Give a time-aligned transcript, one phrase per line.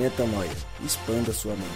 [0.00, 0.50] Metanoia.
[0.82, 1.68] Expanda sua mente.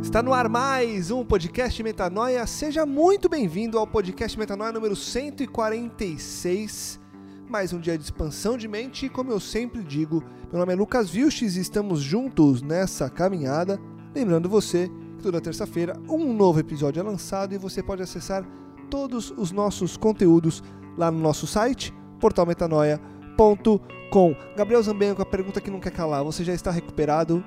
[0.00, 2.46] Está no ar mais um podcast Metanoia.
[2.46, 7.00] Seja muito bem-vindo ao podcast Metanoia número 146.
[7.48, 10.22] Mais um dia de expansão de mente e, como eu sempre digo,
[10.52, 13.80] meu nome é Lucas Vilches e estamos juntos nessa caminhada.
[14.14, 14.88] Lembrando você
[15.26, 18.44] toda terça-feira um novo episódio é lançado e você pode acessar
[18.88, 20.62] todos os nossos conteúdos
[20.96, 24.36] lá no nosso site, portalmetanoia.com.
[24.56, 27.42] Gabriel Zambenho com a pergunta que não quer calar: você já está recuperado?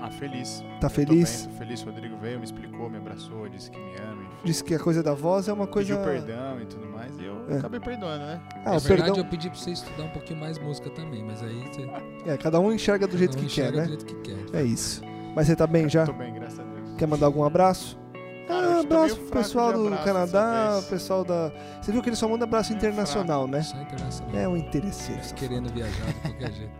[0.00, 0.60] Ah, feliz.
[0.80, 1.46] Tá Eu tô feliz?
[1.46, 1.82] bem, tô feliz.
[1.82, 4.36] O Rodrigo veio, me explicou, me abraçou, disse que me ama, enfim.
[4.44, 5.96] Disse que a coisa da voz é uma coisa.
[5.96, 7.18] Pediu perdão e tudo mais.
[7.18, 7.56] E eu É.
[7.58, 8.40] acabei perdoando, né?
[8.64, 9.24] Ah, Na o verdade, perdão.
[9.24, 11.90] eu pedi pra você estudar um pouquinho mais música também, mas aí você
[12.30, 13.82] É, cada um enxerga do jeito cada um que quer, enxerga né?
[13.86, 14.56] do jeito que quer.
[14.56, 15.02] É isso.
[15.34, 16.06] Mas você tá bem já?
[16.06, 16.65] Tô bem, graças a Deus.
[16.96, 17.98] Quer mandar algum abraço?
[18.46, 21.52] Cara, ah, abraço pro fraco pessoal do abraço Canadá, pessoal da.
[21.82, 23.62] Você viu que ele só manda abraço internacional, né?
[23.62, 24.36] Só internacional.
[24.36, 25.20] É um interesseiro.
[25.22, 25.40] Safado.
[25.40, 26.72] Querendo viajar de qualquer jeito.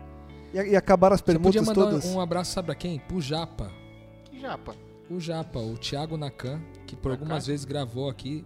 [0.53, 2.05] E, e acabaram as Você podia perguntas mandar todas.
[2.05, 2.99] um abraço, sabe pra quem?
[2.99, 3.69] Pro Japa.
[4.25, 4.75] Que japa.
[5.09, 7.23] O Japa, o Thiago Nakan, que por Nakan?
[7.23, 8.45] algumas vezes gravou aqui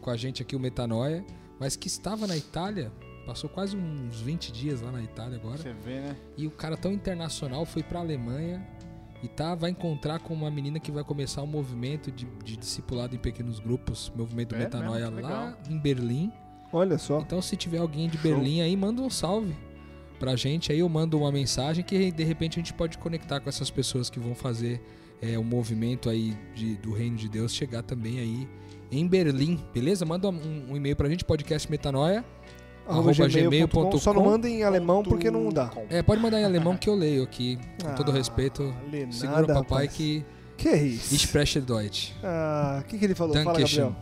[0.00, 1.24] com a gente aqui o Metanoia,
[1.58, 2.92] mas que estava na Itália,
[3.26, 5.56] passou quase uns 20 dias lá na Itália agora.
[5.58, 6.16] Você vê, né?
[6.36, 8.66] E o cara tão internacional foi pra Alemanha
[9.22, 13.14] e tá, vai encontrar com uma menina que vai começar um movimento de, de discipulado
[13.14, 15.28] em pequenos grupos, movimento É Metanoia mesmo?
[15.28, 15.58] lá Legal.
[15.70, 16.32] em Berlim.
[16.72, 17.20] Olha só.
[17.20, 18.30] Então se tiver alguém de Show.
[18.32, 19.54] Berlim aí, manda um salve
[20.18, 23.48] pra gente aí, eu mando uma mensagem que de repente a gente pode conectar com
[23.48, 24.80] essas pessoas que vão fazer
[25.20, 28.48] é, o movimento aí de- do reino de Deus chegar também aí
[28.90, 30.04] em Berlim, beleza?
[30.04, 32.24] Manda um, um e-mail pra gente, podcast metanoia.
[32.86, 33.50] Arroba gmail.com.
[33.50, 33.98] gmail.com.
[33.98, 35.70] Só não manda em alemão porque não dá.
[35.88, 38.74] É, pode mandar em alemão que eu leio aqui, com todo Ah, respeito.
[38.90, 39.92] lê Segura nada, o papai rapaz.
[39.96, 40.24] que
[40.56, 41.14] Que é isso?
[41.14, 42.10] ich spreche Deutsch.
[42.22, 43.34] Ah, o que, que ele falou?
[43.34, 43.58] Fala.
[43.58, 43.94] Gabriel.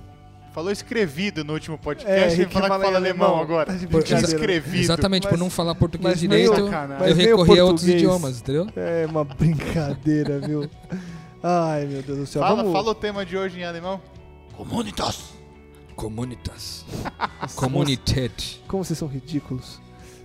[0.53, 3.43] Falou escrevido no último É, podcast ele e falar quer que fala em alemão alemão.
[3.43, 3.67] agora.
[3.67, 4.27] Tá Por- brincadeira.
[4.27, 4.77] Escrevido.
[4.83, 7.87] Exatamente, por Mas- não falar português mas meio- direito, mas eu meio recorri a outros
[7.87, 8.67] idiomas, entendeu?
[8.75, 10.69] É uma brincadeira, viu?
[11.43, 12.43] Ai, meu Deus do céu.
[12.43, 12.73] Fala, Vamos...
[12.73, 14.01] fala o tema de hoje em alemão.
[14.57, 15.30] Comunitas.
[16.01, 16.85] Comunitas.
[17.57, 18.63] Comunität.
[18.67, 19.81] Como vocês são ridículos.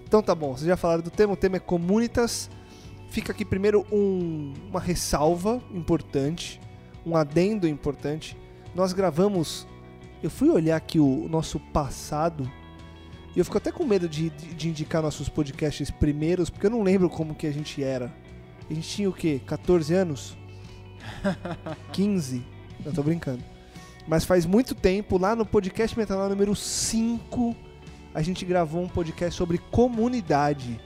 [0.08, 2.50] Então tá bom, vocês já falaram do tema, o tema é comunitas.
[3.09, 6.62] Fica aqui primeiro um- uma ressalva importante,
[7.06, 8.38] um adendo importante.
[8.74, 9.68] Nós gravamos.
[10.24, 12.50] Eu fui olhar aqui o nosso passado
[13.36, 16.72] e eu fico até com medo de, de- de indicar nossos podcasts primeiros, porque eu
[16.72, 18.13] não lembro como que a gente era.
[18.69, 19.40] A gente tinha o quê?
[19.46, 20.36] 14 anos?
[21.92, 22.44] 15?
[22.84, 23.44] Não tô brincando.
[24.08, 27.56] Mas faz muito tempo, lá no podcast Metanol número 5,
[28.14, 30.80] a gente gravou um podcast sobre comunidade.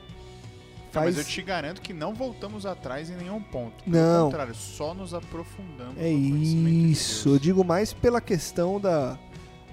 [0.94, 1.16] Não, Faz...
[1.16, 3.84] mas eu te garanto que não voltamos atrás em nenhum ponto.
[3.84, 4.25] Pelo Não.
[4.25, 5.97] contrário, só nos aprofundamos.
[5.97, 7.30] É conhecimento de isso.
[7.30, 9.18] Eu digo mais pela questão da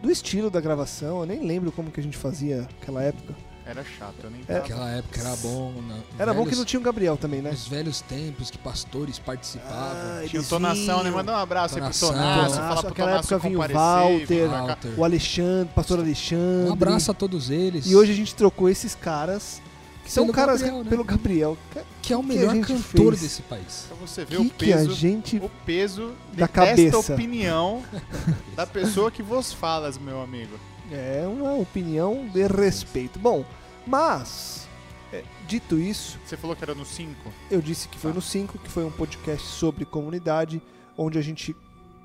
[0.03, 1.21] do estilo da gravação.
[1.21, 3.34] Eu nem lembro como que a gente fazia naquela época.
[3.69, 4.44] Era chato, eu nem É.
[4.44, 4.59] tava.
[4.60, 5.72] Aquela época era bom.
[5.88, 7.50] na- Era bom que velhos- não tinha o Gabriel também, né?
[7.50, 9.77] Nos velhos tempos que pastores participavam.
[10.22, 11.10] Ah, Tinha o Tonação, né?
[11.10, 12.09] Manda um abraço aí pro Tonação.
[12.10, 12.34] Tonasso.
[12.54, 14.49] Tonação, Fala pro aquela época vinha o Walter.
[14.49, 14.94] Walter.
[14.97, 16.71] O Alexandre, pastor Alexandre.
[16.71, 17.87] Um abraço a todos eles.
[17.87, 19.60] E hoje a gente trocou esses caras,
[20.04, 20.91] que são Pelo caras Gabriel, né?
[20.91, 21.59] pelo Gabriel.
[22.00, 23.21] que é o que a melhor cantor fez?
[23.22, 23.87] desse país.
[23.88, 26.98] Pra você ver que o que a peso, gente o peso Da de- cabeça.
[26.98, 27.83] desta opinião
[28.54, 30.56] da pessoa que vos falas, meu amigo.
[30.91, 33.19] É uma opinião de respeito.
[33.19, 33.44] Bom,
[33.86, 34.69] mas,
[35.12, 37.32] é, dito isso, Você falou que era no 5?
[37.50, 38.14] eu disse que foi Tá.
[38.14, 40.62] no 5, que foi um podcast sobre comunidade,
[40.97, 41.54] onde a gente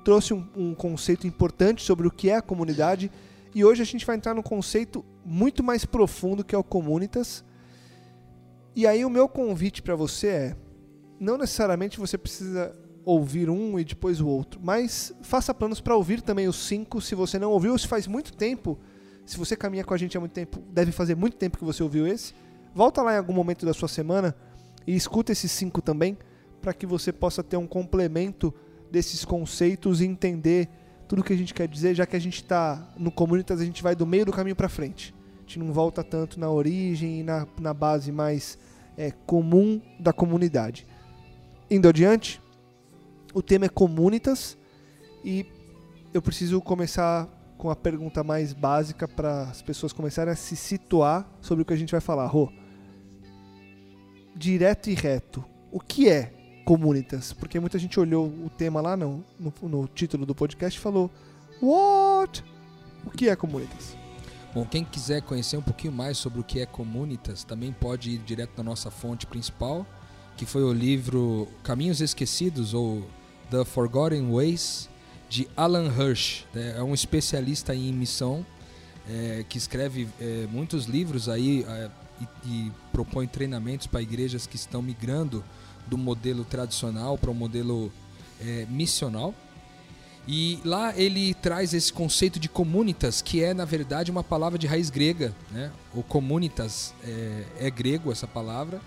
[0.04, 3.10] trouxe um, um conceito importante sobre o que é a comunidade.
[3.54, 7.44] E hoje a gente vai entrar num conceito muito mais profundo que é o Comunitas.
[8.74, 10.56] E aí o meu convite para você é,
[11.20, 12.74] não necessariamente você precisa
[13.04, 17.14] ouvir um e depois o outro, mas faça planos para ouvir também os cinco, se
[17.14, 18.78] você não ouviu, ou se faz muito tempo,
[19.26, 21.82] se você caminha com a gente há muito tempo, deve fazer muito tempo que você
[21.82, 22.34] ouviu esse,
[22.74, 24.34] volta lá em algum momento da sua semana
[24.86, 26.16] e escuta esses cinco também,
[26.60, 28.54] para que você possa ter um complemento
[28.90, 30.68] desses conceitos e entender
[31.08, 33.82] tudo que a gente quer dizer, já que a gente está no Comunitas, a gente
[33.82, 35.14] vai do meio do caminho para frente.
[35.38, 38.58] A gente não volta tanto na origem e na, na base mais
[38.96, 40.86] é, comum da comunidade.
[41.70, 42.40] Indo adiante,
[43.32, 44.56] o tema é Comunitas
[45.24, 45.46] e
[46.12, 51.26] eu preciso começar com a pergunta mais básica para as pessoas começarem a se situar
[51.40, 52.26] sobre o que a gente vai falar.
[52.26, 52.52] Rô,
[54.34, 56.34] direto e reto, o que é
[56.64, 57.32] Comunitas?
[57.32, 61.10] Porque muita gente olhou o tema lá no, no, no título do podcast e falou:
[61.60, 62.44] What?
[63.04, 63.96] O que é Comunitas?
[64.54, 68.18] Bom, quem quiser conhecer um pouquinho mais sobre o que é Comunitas, também pode ir
[68.18, 69.86] direto na nossa fonte principal,
[70.36, 73.02] que foi o livro Caminhos Esquecidos ou
[73.52, 74.88] The Forgotten Ways,
[75.28, 76.74] de Alan Hirsch, né?
[76.78, 78.46] é um especialista em missão
[79.06, 84.56] é, que escreve é, muitos livros aí é, e, e propõe treinamentos para igrejas que
[84.56, 85.44] estão migrando
[85.86, 87.92] do modelo tradicional para o modelo
[88.40, 89.34] é, missional.
[90.26, 94.66] E lá ele traz esse conceito de comunitas, que é na verdade uma palavra de
[94.66, 95.70] raiz grega, né?
[95.92, 98.80] O comunitas é, é grego essa palavra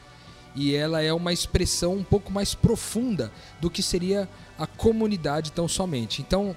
[0.55, 5.67] e ela é uma expressão um pouco mais profunda do que seria a comunidade tão
[5.67, 6.21] somente.
[6.21, 6.55] Então,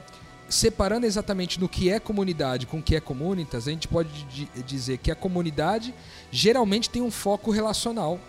[0.49, 4.27] separando exatamente no que é comunidade com o que é comunitas, a gente pode
[4.67, 5.93] dizer que a comunidade
[6.31, 8.21] geralmente tem um foco relacional.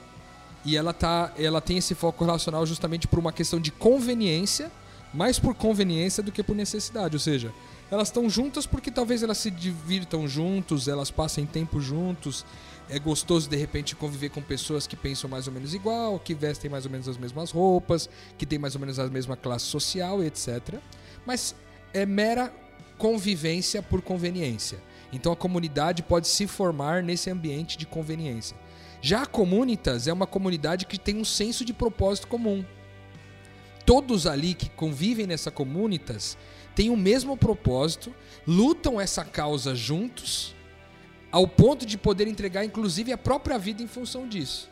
[0.66, 4.69] E ela, tá, ela tem esse foco relacional justamente por uma questão de conveniência
[5.13, 7.15] mais por conveniência do que por necessidade.
[7.15, 7.54] Ou seja,
[7.89, 12.45] elas estão juntas porque talvez elas se divirtam juntos, elas passem tempo juntos.
[12.89, 16.69] É gostoso de repente conviver com pessoas que pensam mais ou menos igual, que vestem
[16.69, 20.24] mais ou menos as mesmas roupas, que têm mais ou menos a mesma classe social,
[20.24, 20.75] etc.
[21.25, 21.56] Mas
[21.94, 22.51] é mera
[22.97, 24.80] convivência por conveniência.
[25.13, 28.57] Então a comunidade pode se formar nesse ambiente de conveniência.
[29.01, 32.65] Já a comunitas é uma comunidade que tem um senso de propósito comum
[33.89, 36.38] todos ali que convivem nessa comunitas
[36.75, 38.13] têm o mesmo propósito,
[38.45, 40.56] lutam essa causa juntos,
[41.31, 44.69] ao ponto de poder entregar inclusive a própria vida em função disso.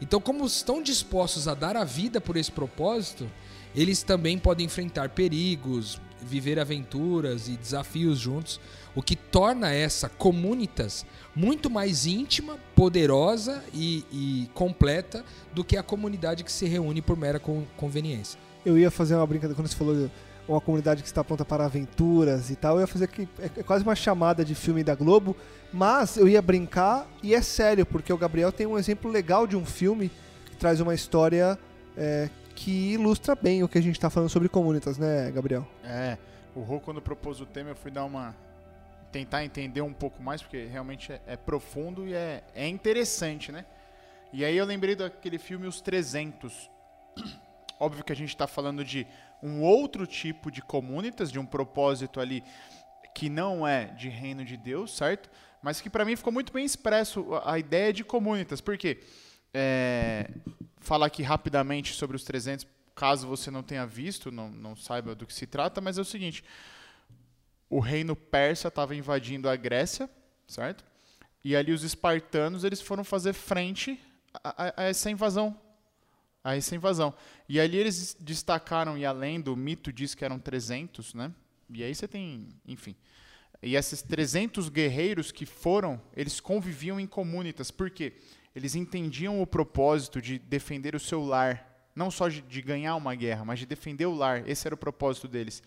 [0.00, 3.30] Então, como estão dispostos a dar a vida por esse propósito,
[3.74, 8.60] eles também podem enfrentar perigos, viver aventuras e desafios juntos,
[8.94, 15.82] o que torna essa comunitas muito mais íntima, poderosa e, e completa do que a
[15.82, 17.40] comunidade que se reúne por mera
[17.76, 20.10] conveniência eu ia fazer uma brincadeira quando você falou
[20.46, 22.76] uma comunidade que está pronta para aventuras e tal.
[22.76, 25.36] Eu ia fazer que é, é quase uma chamada de filme da Globo,
[25.72, 29.56] mas eu ia brincar e é sério, porque o Gabriel tem um exemplo legal de
[29.56, 30.10] um filme
[30.46, 31.58] que traz uma história
[31.96, 35.66] é, que ilustra bem o que a gente está falando sobre comunitas, né, Gabriel?
[35.82, 36.16] É,
[36.54, 38.34] o Rô quando propôs o tema eu fui dar uma
[39.10, 43.64] tentar entender um pouco mais, porque realmente é, é profundo e é, é interessante, né?
[44.32, 46.68] E aí eu lembrei daquele filme Os 300
[47.78, 49.06] Óbvio que a gente está falando de
[49.42, 52.42] um outro tipo de comunitas, de um propósito ali
[53.14, 55.30] que não é de reino de Deus, certo?
[55.62, 58.60] Mas que para mim ficou muito bem expresso a ideia de comunitas.
[58.60, 59.00] Por quê?
[59.52, 60.30] É,
[60.78, 65.26] falar aqui rapidamente sobre os 300, caso você não tenha visto, não, não saiba do
[65.26, 66.44] que se trata, mas é o seguinte:
[67.70, 70.10] o reino persa estava invadindo a Grécia,
[70.46, 70.84] certo?
[71.42, 74.00] E ali os espartanos eles foram fazer frente
[74.42, 75.58] a, a, a essa invasão
[76.44, 77.14] a essa invasão.
[77.48, 81.32] E ali eles destacaram, e além do mito diz que eram 300, né?
[81.70, 82.94] E aí você tem, enfim.
[83.62, 87.70] E esses 300 guerreiros que foram, eles conviviam em comunitas.
[87.70, 88.12] Por quê?
[88.54, 91.70] Eles entendiam o propósito de defender o seu lar.
[91.96, 94.46] Não só de, de ganhar uma guerra, mas de defender o lar.
[94.46, 95.62] Esse era o propósito deles.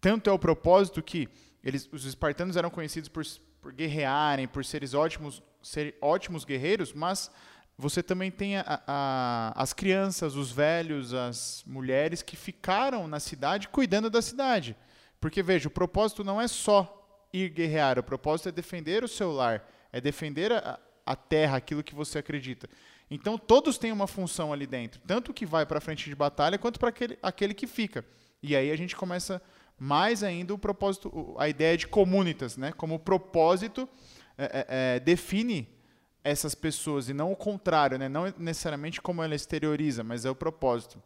[0.00, 1.28] Tanto é o propósito que
[1.64, 3.24] eles, os espartanos eram conhecidos por,
[3.60, 7.30] por guerrearem, por seres ótimos, ser ótimos guerreiros, mas
[7.78, 13.68] você também tem a, a, as crianças, os velhos, as mulheres que ficaram na cidade
[13.68, 14.76] cuidando da cidade.
[15.20, 19.30] Porque, veja, o propósito não é só ir guerrear, o propósito é defender o seu
[19.30, 20.76] lar, é defender a,
[21.06, 22.68] a terra, aquilo que você acredita.
[23.08, 26.58] Então, todos têm uma função ali dentro, tanto que vai para a frente de batalha,
[26.58, 28.04] quanto para aquele, aquele que fica.
[28.42, 29.40] E aí a gente começa
[29.78, 32.72] mais ainda o propósito, a ideia de comunitas, né?
[32.72, 33.88] como o propósito
[34.36, 35.77] é, é, é define
[36.22, 38.08] essas pessoas e não o contrário, né?
[38.08, 41.02] Não necessariamente como ela exterioriza, mas é o propósito.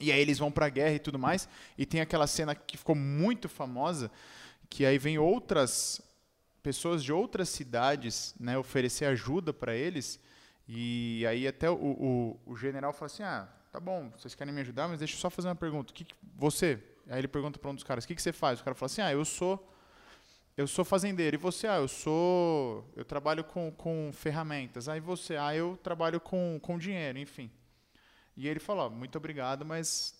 [0.00, 2.76] E aí eles vão para a guerra e tudo mais, e tem aquela cena que
[2.76, 4.10] ficou muito famosa,
[4.70, 6.00] que aí vem outras
[6.62, 10.20] pessoas de outras cidades, né, oferecer ajuda para eles,
[10.68, 14.60] e aí até o, o, o, general fala assim, ah, tá bom, vocês querem me
[14.60, 15.92] ajudar, mas deixa eu só fazer uma pergunta.
[15.94, 16.78] Que que, você?
[17.08, 18.60] Aí ele pergunta para um dos caras, o que, que você faz?
[18.60, 19.66] O cara fala assim, ah, eu sou
[20.58, 21.36] eu sou fazendeiro.
[21.36, 22.84] E você, ah, eu sou.
[22.96, 24.88] Eu trabalho com, com ferramentas.
[24.88, 27.48] Aí você, ah, eu trabalho com, com dinheiro, enfim.
[28.36, 30.14] E ele falou, muito obrigado, mas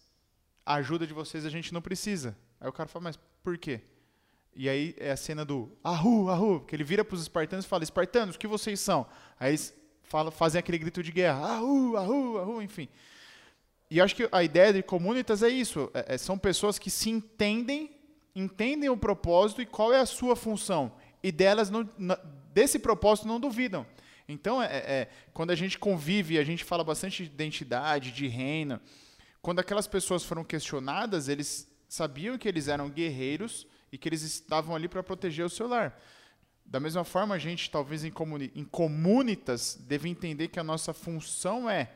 [0.65, 2.39] a ajuda de vocês a gente não precisa.
[2.61, 3.81] Aí o cara fala, mas por quê?
[4.55, 7.69] E aí é a cena do ahu, ahu, que ele vira para os espartanos e
[7.69, 9.07] fala, espartanos, o que vocês são?
[9.41, 9.75] Aí eles
[10.33, 12.89] fazem aquele grito de guerra, ahu, ahu, ahu, enfim.
[13.91, 17.11] E acho que a ideia de comunitas é isso, é, é, são pessoas que se
[17.11, 17.98] entendem
[18.39, 20.93] entendem o propósito e qual é a sua função.
[21.23, 21.89] E delas, não,
[22.53, 23.87] desse propósito, não duvidam.
[24.29, 28.81] Então, é, é, quando a gente convive, a gente fala bastante de identidade, de reino.
[29.41, 34.77] Quando aquelas pessoas foram questionadas, eles sabiam que eles eram guerreiros e que eles estavam
[34.77, 35.99] ali para proteger o seu lar.
[36.65, 40.93] Da mesma forma, a gente, talvez em, comuni em comunitas, deve entender que a nossa
[40.93, 41.91] função é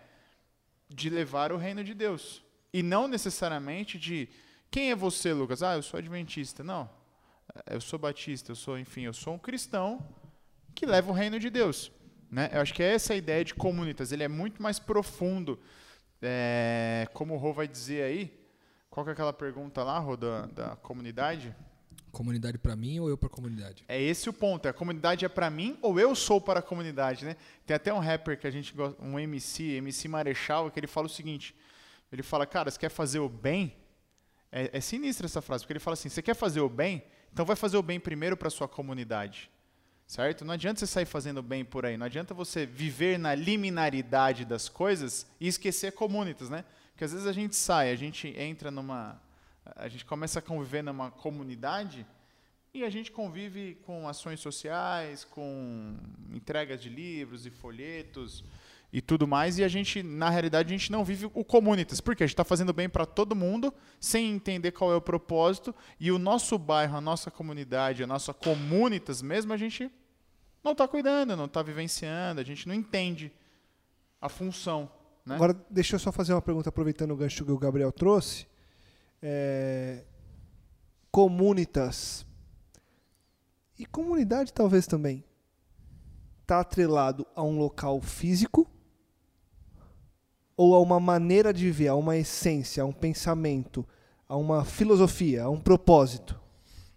[0.88, 2.42] de levar o reino de Deus.
[2.72, 4.30] E não necessariamente de
[4.72, 5.62] Quem é você, Lucas?
[5.62, 6.64] Ah, eu sou adventista.
[6.64, 6.88] Não,
[7.70, 10.02] eu sou batista, eu sou, enfim, eu sou um cristão
[10.74, 11.92] que leva o reino de Deus.
[12.30, 12.48] Né?
[12.50, 14.12] Eu acho que é essa a ideia de comunitas.
[14.12, 15.60] Ele é muito mais profundo.
[16.22, 18.32] É, como o Rô vai dizer aí,
[18.88, 21.54] qual que é aquela pergunta lá, Rô, da, da comunidade?
[22.10, 23.84] Comunidade para mim ou eu para comunidade?
[23.86, 24.66] É esse o ponto.
[24.66, 27.36] A comunidade é para mim ou eu sou para a comunidade, né?
[27.66, 31.08] Tem até um rapper que a gente gosta, um MC, MC Marechal, que ele fala
[31.08, 31.54] o seguinte:
[32.10, 33.81] ele fala, cara, você quer fazer o bem?
[34.52, 37.02] É, é sinistra essa frase, porque ele fala assim: você quer fazer o bem?
[37.32, 39.50] Então vai fazer o bem primeiro para sua comunidade.
[40.06, 40.44] Certo?
[40.44, 41.96] Não adianta você sair fazendo bem por aí.
[41.96, 46.66] Não adianta você viver na liminaridade das coisas e esquecer comunitas, né?
[46.90, 49.18] Porque às vezes a gente sai, a gente entra numa.
[49.76, 52.04] A gente começa a conviver numa comunidade
[52.74, 55.96] e a gente convive com ações sociais, com
[56.30, 58.44] entregas de livros e folhetos
[58.92, 62.22] e tudo mais, e a gente, na realidade, a gente não vive o comunitas, porque
[62.22, 66.12] a gente está fazendo bem para todo mundo, sem entender qual é o propósito, e
[66.12, 69.90] o nosso bairro, a nossa comunidade, a nossa comunitas mesmo, a gente
[70.62, 73.32] não está cuidando, não está vivenciando, a gente não entende
[74.20, 74.90] a função.
[75.24, 75.36] Né?
[75.36, 78.46] Agora, deixa eu só fazer uma pergunta, aproveitando o gancho que o Gabriel trouxe.
[79.22, 80.04] É...
[81.10, 82.26] Comunitas.
[83.78, 85.24] E comunidade, talvez também.
[86.42, 88.71] Está atrelado a um local físico
[90.62, 93.84] ou a uma maneira de viver, a uma essência, a um pensamento,
[94.28, 96.38] a uma filosofia, a um propósito?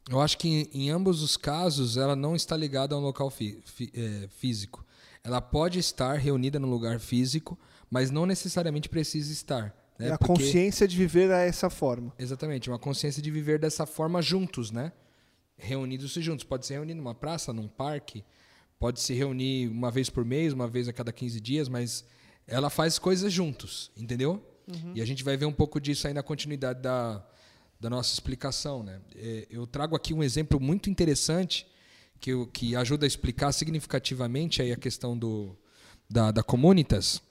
[0.07, 3.63] Eu acho que em, ambos os casos ela não está ligada a um local fí
[3.91, 4.85] é, físico.
[5.23, 7.57] Ela pode estar reunida num lugar físico,
[7.89, 9.75] mas não necessariamente precisa estar.
[9.97, 10.09] Né?
[10.09, 10.33] É a Porque...
[10.33, 12.13] consciência de viver dessa forma.
[12.19, 14.91] Exatamente, uma consciência de viver dessa forma juntos, né?
[15.57, 16.43] Reunidos juntos.
[16.45, 18.23] Pode se reunir numa praça, num parque,
[18.77, 22.05] pode se reunir uma vez por mês, uma vez a cada 15 dias, mas
[22.47, 24.43] ela faz coisas juntos, entendeu?
[24.67, 24.91] Uhum.
[24.95, 27.25] E a gente vai ver um pouco disso aí na continuidade da,
[27.79, 28.83] da nossa explicação.
[28.83, 28.99] Né?
[29.15, 31.67] É, eu trago aqui um exemplo muito interessante
[32.19, 35.55] que, eu, que ajuda a explicar significativamente aí a questão do,
[36.09, 37.21] da, da Comunitas,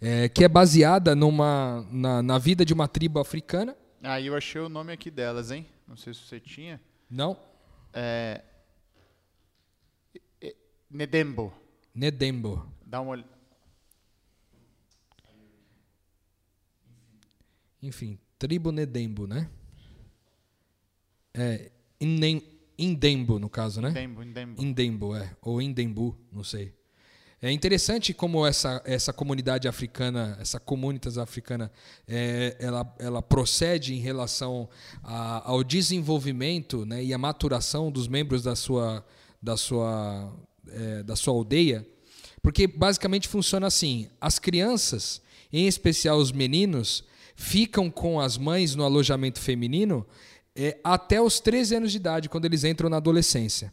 [0.00, 3.76] é, que é baseada numa, na, na vida de uma tribo africana.
[4.02, 5.66] Ah, eu achei o nome aqui delas, hein?
[5.86, 6.80] Não sei se você tinha.
[7.10, 7.36] Não.
[7.92, 8.42] É...
[10.90, 11.52] Nedembo.
[11.94, 12.66] Nedembo.
[12.86, 13.37] Dá uma olhada.
[17.82, 19.48] Enfim, tribo Nedembo, né?
[21.34, 21.70] É,
[22.78, 23.90] Indembo, no caso, né?
[23.90, 24.62] Indembo, Indembo.
[24.62, 25.36] Indembo, é.
[25.42, 26.72] Ou Indembu, não sei.
[27.40, 31.70] É interessante como essa, essa comunidade africana, essa comunitas africana,
[32.06, 34.68] é, ela, ela procede em relação
[35.04, 39.06] a, ao desenvolvimento né, e a maturação dos membros da sua,
[39.40, 40.32] da, sua,
[40.66, 41.86] é, da sua aldeia,
[42.42, 47.04] porque basicamente funciona assim: as crianças, em especial os meninos,
[47.38, 50.04] ficam com as mães no alojamento feminino
[50.56, 53.72] é, até os 13 anos de idade, quando eles entram na adolescência.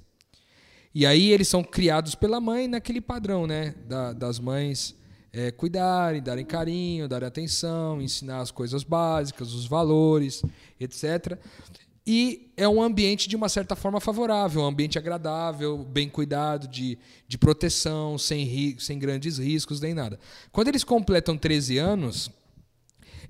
[0.94, 3.74] E aí eles são criados pela mãe naquele padrão, né?
[3.88, 4.96] Da, das mães
[5.34, 10.44] é, cuidarem, darem carinho, darem atenção, ensinar as coisas básicas, os valores,
[10.80, 11.36] etc.
[12.06, 17.00] E é um ambiente de uma certa forma favorável, um ambiente agradável, bem cuidado, de,
[17.28, 20.20] de proteção, sem, sem grandes riscos nem nada.
[20.52, 22.30] Quando eles completam 13 anos,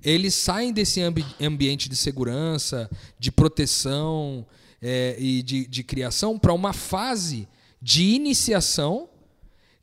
[0.06, 4.46] eles saem desse ambi ambiente de segurança, de proteção
[4.80, 7.48] é, e de, de criação para uma fase
[7.82, 9.08] de iniciação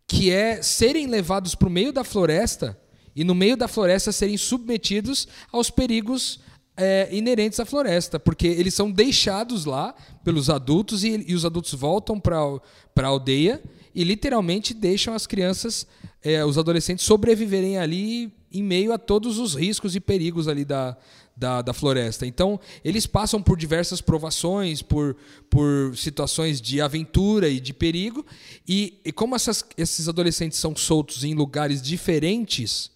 [0.08, 2.80] que é serem levados para o meio da floresta
[3.14, 6.40] e no meio da floresta serem submetidos aos perigos
[6.78, 11.74] é, inerentes à floresta, porque eles são deixados lá pelos adultos e, e os adultos
[11.74, 13.62] voltam para a aldeia
[13.94, 15.88] e literalmente deixam as crianças,
[16.22, 20.96] é, os adolescentes sobreviverem ali em meio a todos os riscos e perigos ali da,
[21.36, 22.26] da, da, floresta.
[22.26, 25.16] Então, eles passam por diversas provações, por,
[25.50, 28.26] por situações de aventura e de perigo,
[28.68, 32.92] e, e como essas, esses adolescentes são soltos em lugares diferentes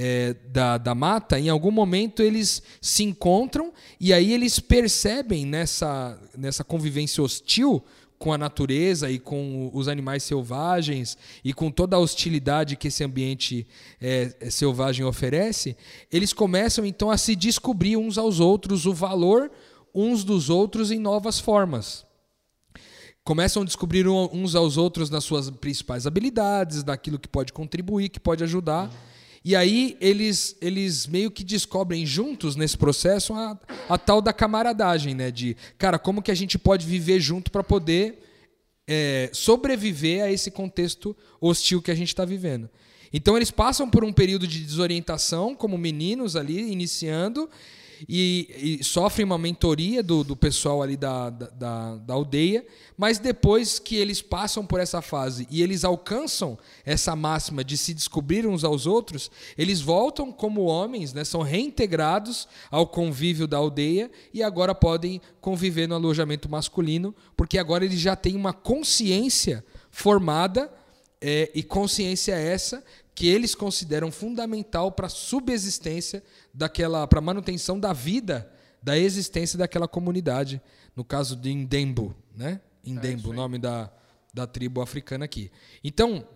[0.00, 6.16] é, da, da mata, em algum momento eles se encontram e aí eles percebem nessa,
[6.36, 7.82] nessa convivência hostil
[8.18, 13.04] com a natureza e com os animais selvagens e com toda a hostilidade que esse
[13.04, 13.66] ambiente
[14.00, 15.76] é, é, selvagem oferece,
[16.10, 19.50] eles começam então a se descobrir uns aos outros o valor
[19.94, 22.06] uns dos outros em novas formas.
[23.24, 28.18] Começam a descobrir uns aos outros nas suas principais habilidades, daquilo que pode contribuir, que
[28.18, 28.90] pode ajudar.
[29.48, 35.14] E aí eles, eles meio que descobrem juntos nesse processo a, a tal da camaradagem,
[35.14, 35.30] né?
[35.30, 38.18] De, cara, como que a gente pode viver junto para poder
[38.86, 42.68] é, sobreviver a esse contexto hostil que a gente está vivendo.
[43.10, 47.48] Então eles passam por um período de desorientação como meninos ali, iniciando,
[48.06, 53.78] e, e sofrem uma mentoria do, do pessoal ali da, da, da, aldeia, mas depois
[53.78, 58.64] que eles passam por essa fase e eles alcançam essa máxima de se descobrir uns
[58.64, 64.74] aos outros, eles voltam como homens, né, são reintegrados ao convívio da aldeia e agora
[64.74, 70.70] podem conviver no alojamento masculino, porque agora eles já têm uma consciência formada
[71.20, 72.82] é, e consciência essa
[73.18, 76.22] que eles consideram fundamental para a subsistência
[76.54, 78.48] daquela, para a manutenção da vida,
[78.80, 80.62] da existência daquela comunidade,
[80.94, 82.60] no caso de Indembo, né?
[82.84, 83.90] Indembo, é nome da,
[84.32, 85.50] da tribo africana aqui.
[85.82, 86.28] Então,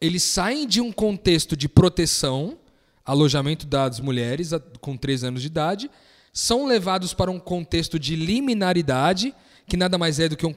[0.00, 2.56] eles saem de um contexto de proteção,
[3.04, 5.90] alojamento das mulheres com 13 anos de idade,
[6.32, 9.34] são levados para um contexto de liminaridade,
[9.72, 10.52] que nada mais é do que um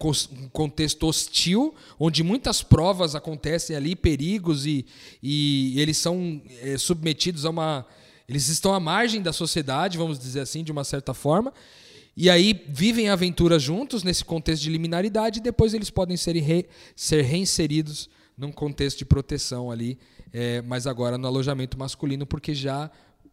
[0.52, 4.86] contexto hostil, onde muitas provas acontecem ali, perigos, e,
[5.24, 7.86] e eles são é, submetidos a uma.
[8.28, 11.54] Eles estão à margem da sociedade, vamos dizer assim, de uma certa forma.
[12.18, 16.66] E aí vivem aventuras juntos nesse contexto de liminaridade e depois eles podem ser, re,
[16.94, 19.98] ser reinseridos num contexto de proteção ali,
[20.34, 22.92] é, mas agora no alojamento masculino, porque já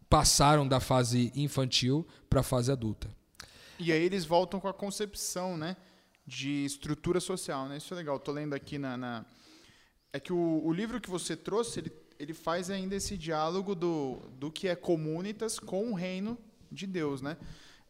[0.09, 3.09] passaram da fase infantil para a fase adulta.
[3.83, 5.75] E aí eles voltam com a concepção, né?
[6.25, 7.77] De estrutura social, né?
[7.77, 8.15] Isso é legal.
[8.15, 9.25] Estou lendo aqui na, na...
[10.13, 14.21] É que o, o, livro que você trouxe, ele, ele faz ainda esse diálogo do,
[14.39, 16.37] do que é comunitas com o reino
[16.71, 17.35] de Deus, né?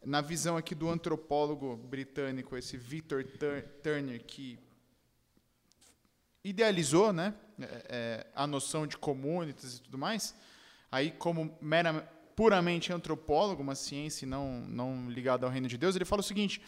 [0.04, 3.24] Na visão aqui do antropólogo britânico, esse Victor
[3.82, 4.58] Turner, que
[6.42, 7.34] idealizou, né?
[7.60, 10.34] É, é, a noção de comunitas e tudo mais,
[10.90, 16.04] aí como mera, puramente antropólogo, uma ciência não, não ligada ao reino de Deus, ele
[16.04, 16.60] fala o seguinte,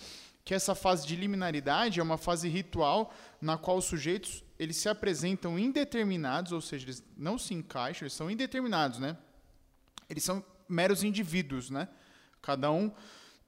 [0.44, 4.88] que essa fase de liminaridade é uma fase ritual na qual os sujeitos eles se
[4.88, 9.16] apresentam indeterminados, ou seja, eles não se encaixam, eles são indeterminados, né?
[10.08, 11.88] Eles são meros indivíduos, né?
[12.40, 12.92] Cada um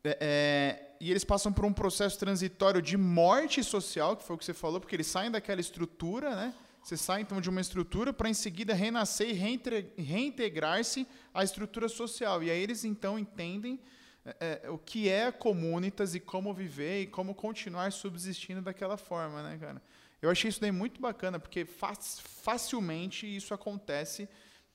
[0.04, 4.38] é, é, e eles passam por um processo transitório de morte social, que foi o
[4.38, 6.54] que você falou, porque eles saem daquela estrutura, né?
[6.88, 12.42] Você sai então de uma estrutura para em seguida renascer e reintegrar-se à estrutura social.
[12.42, 13.78] E aí eles então entendem
[14.24, 19.42] é, é, o que é comunitas e como viver e como continuar subsistindo daquela forma,
[19.42, 19.82] né, cara?
[20.22, 24.26] Eu achei isso daí muito bacana, porque facilmente isso acontece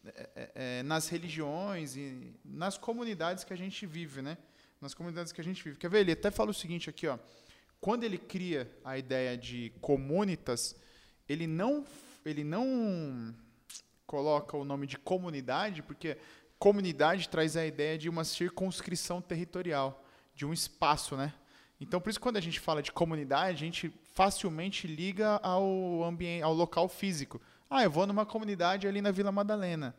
[0.05, 4.37] é, é, é, nas religiões e nas comunidades que a gente vive, né?
[4.79, 5.79] Nas comunidades que a gente vive.
[5.79, 6.01] Quer ver?
[6.01, 7.17] Ele até fala o seguinte aqui, ó.
[7.81, 10.75] Quando ele cria a ideia de comunitas,
[11.27, 11.85] ele não,
[12.25, 13.33] ele não
[14.05, 16.17] coloca o nome de comunidade, porque
[16.59, 20.03] comunidade traz a ideia de uma circunscrição territorial,
[20.35, 21.33] de um espaço, né?
[21.79, 26.43] Então, por isso, quando a gente fala de comunidade, a gente facilmente liga ao ambiente,
[26.43, 27.41] ao local físico.
[27.69, 29.95] Ah, eu vou numa comunidade ali na Vila Madalena.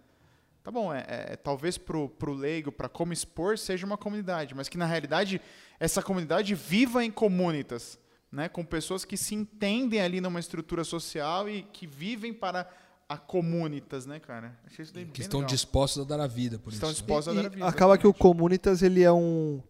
[0.62, 4.66] Tá bom, é, é talvez para o leigo, para como expor, seja uma comunidade, mas
[4.66, 5.38] que na realidade
[5.78, 7.98] essa comunidade viva em comunitas
[8.34, 12.68] né, com pessoas que se entendem ali numa estrutura social e que vivem para
[13.08, 14.58] a comunitas, né, cara?
[14.66, 15.54] Achei isso daí que estão legal.
[15.54, 17.00] dispostos a dar a vida por estão isso.
[17.00, 17.64] Estão dispostos e, a dar a vida.
[17.64, 18.00] Acaba exatamente.
[18.00, 19.62] que o comunitas ele é um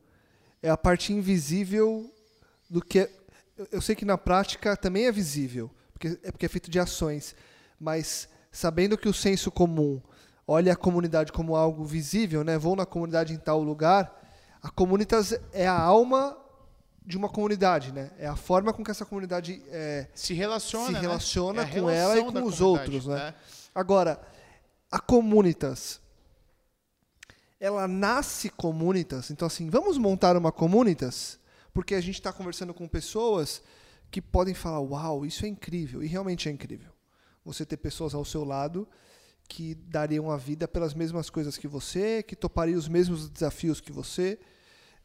[0.62, 2.10] é a parte invisível
[2.70, 3.10] do que é,
[3.70, 7.36] eu sei que na prática também é visível, porque é porque é feito de ações,
[7.78, 10.00] mas sabendo que o senso comum
[10.48, 12.56] olha a comunidade como algo visível, né?
[12.56, 14.10] Vou na comunidade em tal lugar,
[14.62, 16.34] a comunitas é a alma
[17.04, 18.10] de uma comunidade, né?
[18.18, 21.00] É a forma com que essa comunidade é, se relaciona, se né?
[21.00, 23.28] relaciona é com ela e com os outros, né?
[23.28, 23.34] É.
[23.74, 24.20] Agora,
[24.90, 26.00] a comunitas,
[27.60, 29.30] ela nasce comunitas.
[29.30, 31.38] Então, assim, vamos montar uma comunitas,
[31.74, 33.62] porque a gente está conversando com pessoas
[34.10, 36.92] que podem falar, uau, isso é incrível, e realmente é incrível.
[37.44, 38.88] Você ter pessoas ao seu lado
[39.46, 43.92] que dariam a vida pelas mesmas coisas que você, que topariam os mesmos desafios que
[43.92, 44.38] você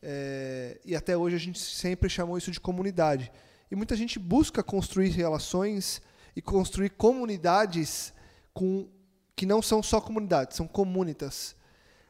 [0.01, 3.31] é, e até hoje a gente sempre chamou isso de comunidade.
[3.69, 6.01] E muita gente busca construir relações
[6.35, 8.13] e construir comunidades
[8.53, 8.87] com
[9.35, 11.55] que não são só comunidades, são comunitas.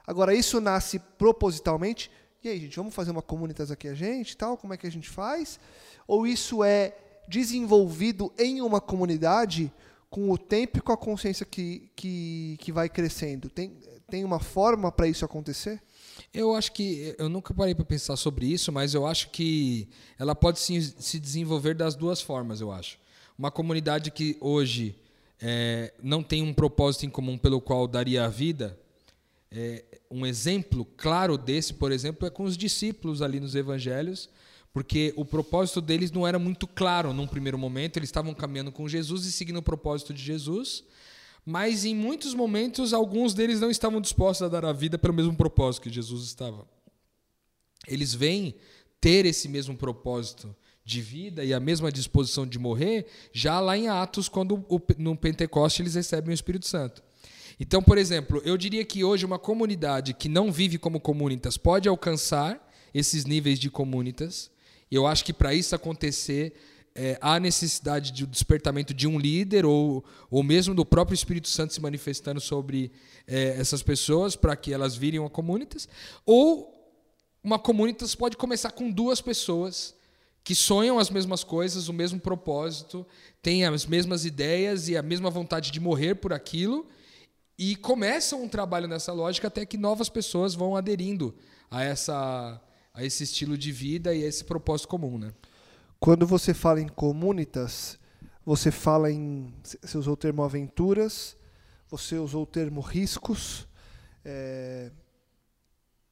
[0.05, 2.09] Agora, isso nasce propositalmente.
[2.43, 4.57] E aí, gente, vamos fazer uma comunitas aqui a gente, tal?
[4.57, 5.59] Como é que a gente faz?
[6.07, 6.95] Ou isso é
[7.27, 9.71] desenvolvido em uma comunidade
[10.09, 13.49] com o tempo e com a consciência que, que, que vai crescendo?
[13.49, 13.77] Tem,
[14.09, 15.79] tem uma forma para isso acontecer?
[16.33, 20.35] Eu acho que eu nunca parei para pensar sobre isso, mas eu acho que ela
[20.35, 22.61] pode se, se desenvolver das duas formas.
[22.61, 22.97] Eu acho
[23.37, 24.95] uma comunidade que hoje
[25.41, 28.77] é, não tem um propósito em comum pelo qual daria a vida.
[29.51, 34.29] É, um exemplo claro desse, por exemplo, é com os discípulos ali nos Evangelhos,
[34.73, 37.97] porque o propósito deles não era muito claro num primeiro momento.
[37.97, 40.83] Eles estavam caminhando com Jesus e seguindo o propósito de Jesus
[41.45, 45.35] mas em muitos momentos alguns deles não estavam dispostos a dar a vida pelo mesmo
[45.35, 46.67] propósito que Jesus estava.
[47.87, 48.55] eles vêm
[49.01, 53.87] ter esse mesmo propósito de vida e a mesma disposição de morrer já lá em
[53.87, 54.65] Atos, quando
[54.97, 57.03] no Pentecoste eles recebem o Espírito Santo.
[57.59, 61.87] Então, por exemplo, eu diria que hoje uma comunidade que não vive como comunitas pode
[61.87, 64.49] alcançar esses níveis de comunitas.
[64.89, 66.53] Eu acho que para isso acontecer,
[66.95, 71.47] é, há necessidade de um despertamento de um líder ou, ou mesmo do próprio Espírito
[71.47, 72.91] Santo se manifestando sobre
[73.27, 75.87] é, essas pessoas para que elas virem uma comunitas.
[76.25, 76.75] Ou
[77.43, 79.95] uma comunitas pode começar com duas pessoas
[80.43, 83.05] que sonham as mesmas coisas, o mesmo propósito,
[83.41, 86.87] têm as mesmas ideias e a mesma vontade de morrer por aquilo
[87.57, 91.35] e começam um trabalho nessa lógica até que novas pessoas vão aderindo
[91.69, 92.61] a essa
[92.93, 95.31] a esse estilo de vida e a esse propósito comum, né?
[95.99, 97.99] Quando você fala em comunitas,
[98.45, 99.53] você fala em.
[99.81, 101.35] Você usou o termo aventuras,
[101.89, 103.67] você usou o termo riscos,
[104.23, 104.93] é,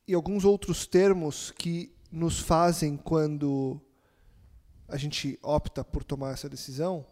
[0.06, 3.80] e alguns outros termos que nos fazem, quando
[4.90, 7.06] a gente opta por tomar essa decisão,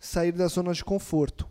[0.00, 1.48] sair da zona de conforto.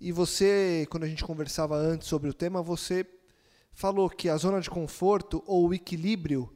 [0.00, 3.06] E você, quando a gente conversava antes sobre o tema, você
[3.74, 6.50] falou que a zona de conforto ou o equilíbrio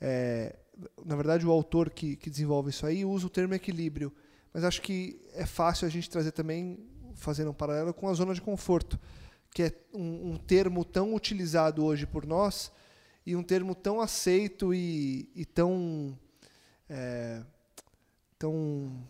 [0.00, 0.56] é,
[1.04, 4.12] na verdade, o autor que, que desenvolve isso aí usa o termo equilíbrio,
[4.52, 6.78] mas acho que é fácil a gente trazer também,
[7.14, 8.98] fazendo um paralelo com a zona de conforto,
[9.52, 12.72] que é um, um termo tão utilizado hoje por nós
[13.26, 16.18] e um termo tão aceito e, e tão.
[16.88, 17.42] É,
[18.38, 19.02] tão.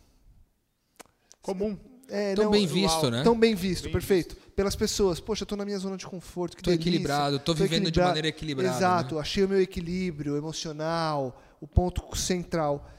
[1.42, 1.76] Comum.
[2.08, 3.22] É, tão não, bem visto, né?
[3.22, 5.20] Tão bem visto, Bem pelas pelas pessoas.
[5.20, 6.56] Poxa, eu estou na minha zona de conforto.
[6.56, 6.88] Que Tô delícia.
[6.88, 9.20] equilibrado, tô vivendo de maneira equilibrada, Exato, né?
[9.20, 12.90] achei o meu equilíbrio emocional, o ponto central.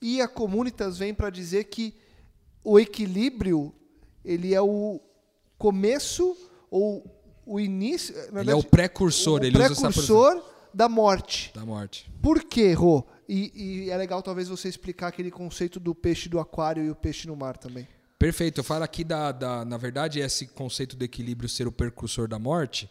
[0.00, 1.94] E a Comunitas vem para dizer que
[2.64, 3.74] o equilíbrio
[4.24, 4.98] ele é o
[5.58, 6.34] começo
[6.70, 7.04] ou
[7.44, 8.16] o início.
[8.16, 11.52] Ele é o verdade, precursor, o ele usa essa precursor da morte.
[11.54, 12.10] da morte.
[12.22, 13.04] Por quê, Rô?
[13.28, 16.94] E, e é legal talvez você explicar aquele conceito do peixe do aquário e o
[16.94, 17.86] peixe no mar também.
[18.18, 18.60] Perfeito.
[18.60, 22.38] Eu falo aqui da, da na verdade, esse conceito do equilíbrio ser o precursor da
[22.38, 22.90] morte,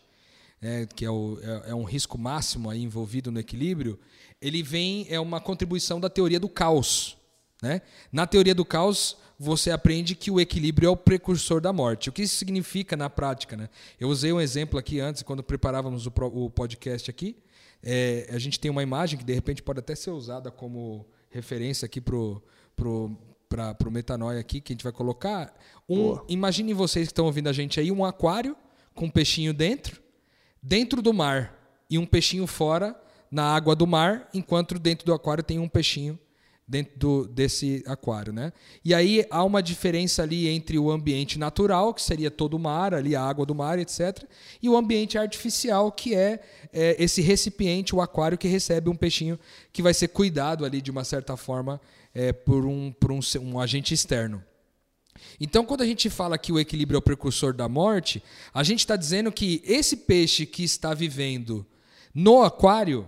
[0.63, 3.99] né, que é, o, é, é um risco máximo aí envolvido no equilíbrio.
[4.41, 7.17] Ele vem é uma contribuição da teoria do caos.
[7.61, 7.81] Né?
[8.09, 12.07] Na teoria do caos, você aprende que o equilíbrio é o precursor da morte.
[12.07, 13.57] O que isso significa na prática?
[13.57, 13.67] Né?
[13.99, 17.35] Eu usei um exemplo aqui antes, quando preparávamos o, pro, o podcast aqui.
[17.83, 21.85] É, a gente tem uma imagem que de repente pode até ser usada como referência
[21.85, 22.15] aqui para
[22.73, 23.17] pro,
[23.49, 25.53] para o metanoia aqui, que a gente vai colocar.
[25.89, 28.55] Um, imaginem vocês que estão ouvindo a gente aí, um aquário
[28.95, 30.02] com um peixinho dentro,
[30.63, 31.53] dentro do mar,
[31.89, 32.99] e um peixinho fora
[33.29, 36.17] na água do mar, enquanto dentro do aquário tem um peixinho
[36.65, 38.53] dentro do, desse aquário, né?
[38.85, 42.93] E aí há uma diferença ali entre o ambiente natural, que seria todo o mar,
[42.93, 44.23] ali a água do mar, etc.,
[44.61, 46.39] e o ambiente artificial, que é,
[46.71, 49.37] é esse recipiente, o aquário que recebe um peixinho
[49.73, 51.81] que vai ser cuidado ali de uma certa forma
[52.13, 54.43] é, por, um, por um, um agente externo.
[55.39, 58.23] Então, quando a gente fala que o equilíbrio é o precursor da morte,
[58.53, 61.65] a gente está dizendo que esse peixe que está vivendo
[62.13, 63.07] no aquário,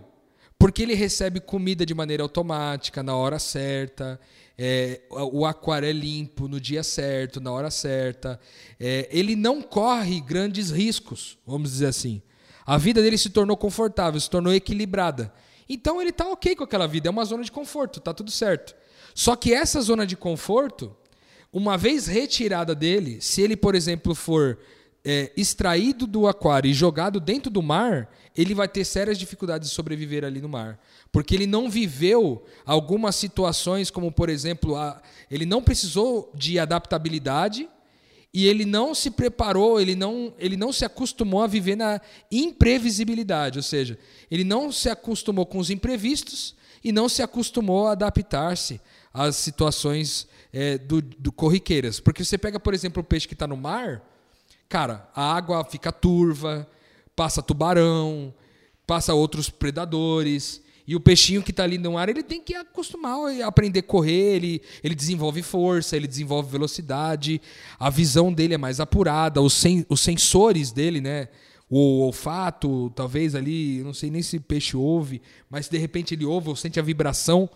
[0.58, 4.20] porque ele recebe comida de maneira automática, na hora certa,
[4.58, 8.40] é, o aquário é limpo no dia certo, na hora certa,
[8.80, 12.22] é, ele não corre grandes riscos, vamos dizer assim.
[12.66, 15.32] A vida dele se tornou confortável, se tornou equilibrada.
[15.68, 18.76] Então ele está ok com aquela vida, é uma zona de conforto, está tudo certo.
[19.14, 20.96] Só que essa zona de conforto,
[21.58, 24.60] uma vez retirada dele, se ele, por exemplo, for
[25.06, 29.74] é, extraído do aquário e jogado dentro do mar, ele vai ter sérias dificuldades de
[29.74, 30.78] sobreviver ali no mar.
[31.14, 37.70] Porque ele não viveu algumas situações, como, por exemplo, a, ele não precisou de adaptabilidade
[38.34, 43.60] e ele não se preparou, ele não, ele não se acostumou a viver na imprevisibilidade.
[43.60, 43.98] Ou seja,
[44.30, 48.82] ele não se acostumou com os imprevistos e não se acostumou a adaptar-se
[49.16, 52.02] às situações é, do, do corriqueiras.
[52.02, 54.04] Porque você pega, por exemplo, o peixe que está no mar,
[54.68, 56.68] cara, a água fica turva,
[57.16, 58.34] passa tubarão,
[58.86, 60.62] passa outros predadores.
[60.86, 63.84] E o peixinho que está ali no ar, ele tem que acostumar a aprender a
[63.84, 67.42] correr, ele, ele desenvolve força, ele desenvolve velocidade,
[67.80, 71.30] a visão dele é mais apurada, os, sen, os sensores dele, né?
[71.68, 76.50] o olfato, talvez ali, não sei nem se peixe ouve, mas de repente ele ouve
[76.50, 77.50] ou sente a vibração.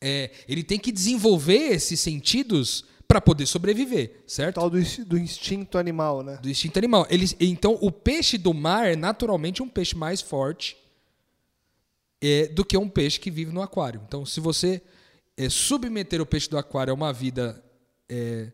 [0.00, 4.56] É, ele tem que desenvolver esses sentidos para poder sobreviver, certo?
[4.56, 6.38] Tal do, do, instinto animal, né?
[6.42, 7.06] Do instinto animal.
[7.08, 10.76] Ele, então, o peixe do mar é naturalmente um peixe mais forte
[12.20, 14.02] é, do que um peixe que vive no aquário.
[14.06, 14.82] Então, se você
[15.36, 17.62] é, submeter o peixe do aquário a uma vida
[18.08, 18.50] é,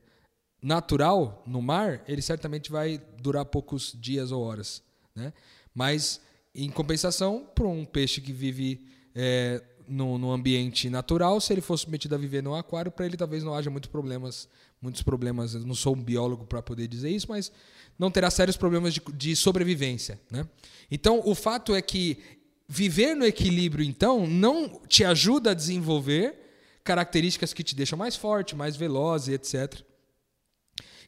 [0.62, 4.82] natural no mar, ele certamente vai durar poucos dias ou horas.
[5.14, 5.32] Né?
[5.74, 6.20] Mas
[6.54, 11.76] Em compensação, para um peixe que vive é, no, no, ambiente natural, se ele for
[11.76, 14.48] submetido a viver no aquário, para ele talvez não haja muitos problemas,
[14.80, 15.54] muitos problemas.
[15.54, 17.52] Eu não sou um biólogo para poder dizer isso, mas
[17.98, 20.18] não terá sérios problemas de, de sobrevivência.
[20.30, 20.46] Né?
[20.90, 22.18] Então, o fato é que
[22.66, 26.38] viver no equilíbrio, então, não te ajuda a desenvolver
[26.82, 29.80] características que te deixam mais forte, mais veloz, etc.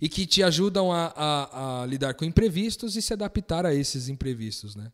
[0.01, 4.09] E que te ajudam a, a, a lidar com imprevistos e se adaptar a esses
[4.09, 4.77] imprevistos.
[4.77, 4.93] Né?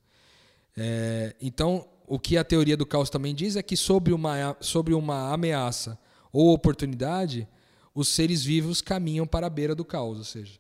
[0.77, 4.95] É, então, o que a teoria do caos também diz é que sobre uma, sobre
[4.95, 5.97] uma ameaça
[6.33, 7.47] ou oportunidade,
[7.95, 10.59] os seres vivos caminham para a beira do caos, ou seja,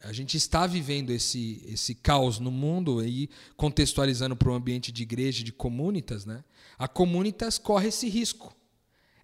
[0.00, 5.04] a gente está vivendo esse, esse caos no mundo aí contextualizando para o ambiente de
[5.04, 6.42] igreja, de comunitas, né?
[6.76, 8.52] A comunitas corre esse risco.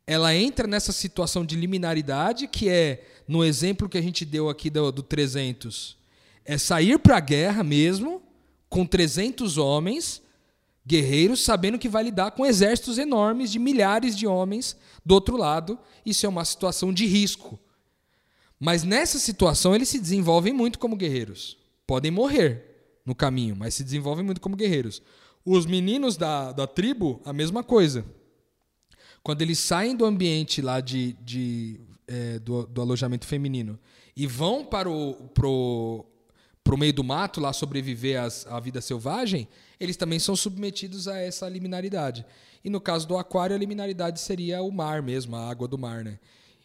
[0.07, 4.71] Ela entra nessa situação de liminaridade, que é, no exemplo que a gente deu aqui
[4.71, 5.99] do, do 300,
[6.45, 8.23] é sair para a guerra mesmo,
[8.69, 10.23] com 300 homens,
[10.89, 14.75] guerreiros, sabendo que vai lidar com exércitos enormes de milhares de homens
[15.05, 15.79] do outro lado.
[16.05, 17.61] Isso é uma situação de risco.
[18.59, 21.59] Mas nessa situação eles se desenvolvem muito como guerreiros.
[21.87, 25.03] Podem morrer no caminho, mas se desenvolvem muito como guerreiros.
[25.45, 28.03] Os meninos da, da tribo, a mesma coisa.
[29.23, 33.79] Quando eles saem do ambiente lá de, de é, do, do, alojamento feminino
[34.17, 36.07] e vão para o pro,
[36.65, 39.47] pro meio do mato lá sobreviver às, à vida selvagem,
[39.81, 42.25] eles também são submetidos a essa liminaridade.
[42.65, 46.03] E no caso do aquário, a liminaridade seria o mar mesmo, a água do mar.
[46.05, 46.19] Né?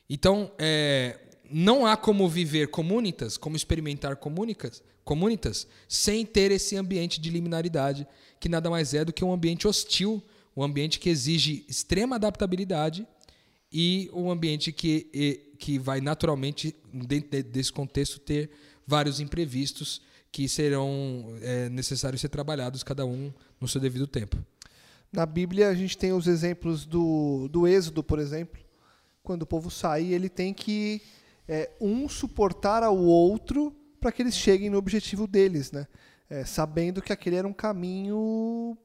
[0.10, 7.22] Então, é, não há como viver comunitas, como experimentar comunicas, comunitas, sem ter esse ambiente
[7.22, 8.08] de liminaridade,
[8.40, 10.22] que nada mais é do que um ambiente hostil,
[10.56, 13.08] um ambiente que exige extrema adaptabilidade
[13.72, 18.50] e um ambiente que, que vai naturalmente, dentro desse contexto, ter
[18.86, 20.02] vários imprevistos
[20.34, 24.36] que serão é, necessários ser trabalhados, cada um no seu devido tempo.
[25.12, 28.60] Na Bíblia, a gente tem os exemplos do, do Êxodo, por exemplo.
[29.22, 31.04] Quando o povo sai, ele tem que
[31.48, 35.86] é, um suportar ao outro para que eles cheguem no objetivo deles, né?
[36.28, 38.76] É, sabendo que aquele era um caminho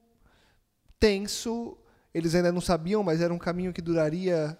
[0.99, 1.75] tenso,
[2.13, 4.55] eles ainda não sabiam, mas era um caminho que duraria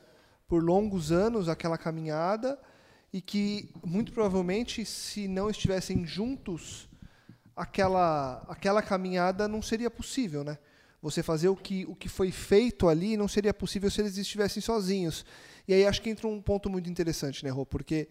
[0.47, 2.57] por longos anos aquela caminhada
[3.11, 6.87] e que muito provavelmente se não estivessem juntos
[7.55, 10.57] aquela aquela caminhada não seria possível, né?
[11.01, 14.61] Você fazer o que o que foi feito ali não seria possível se eles estivessem
[14.61, 15.25] sozinhos.
[15.67, 17.65] E aí acho que entra um ponto muito interessante, né, Rô?
[17.65, 18.07] Porque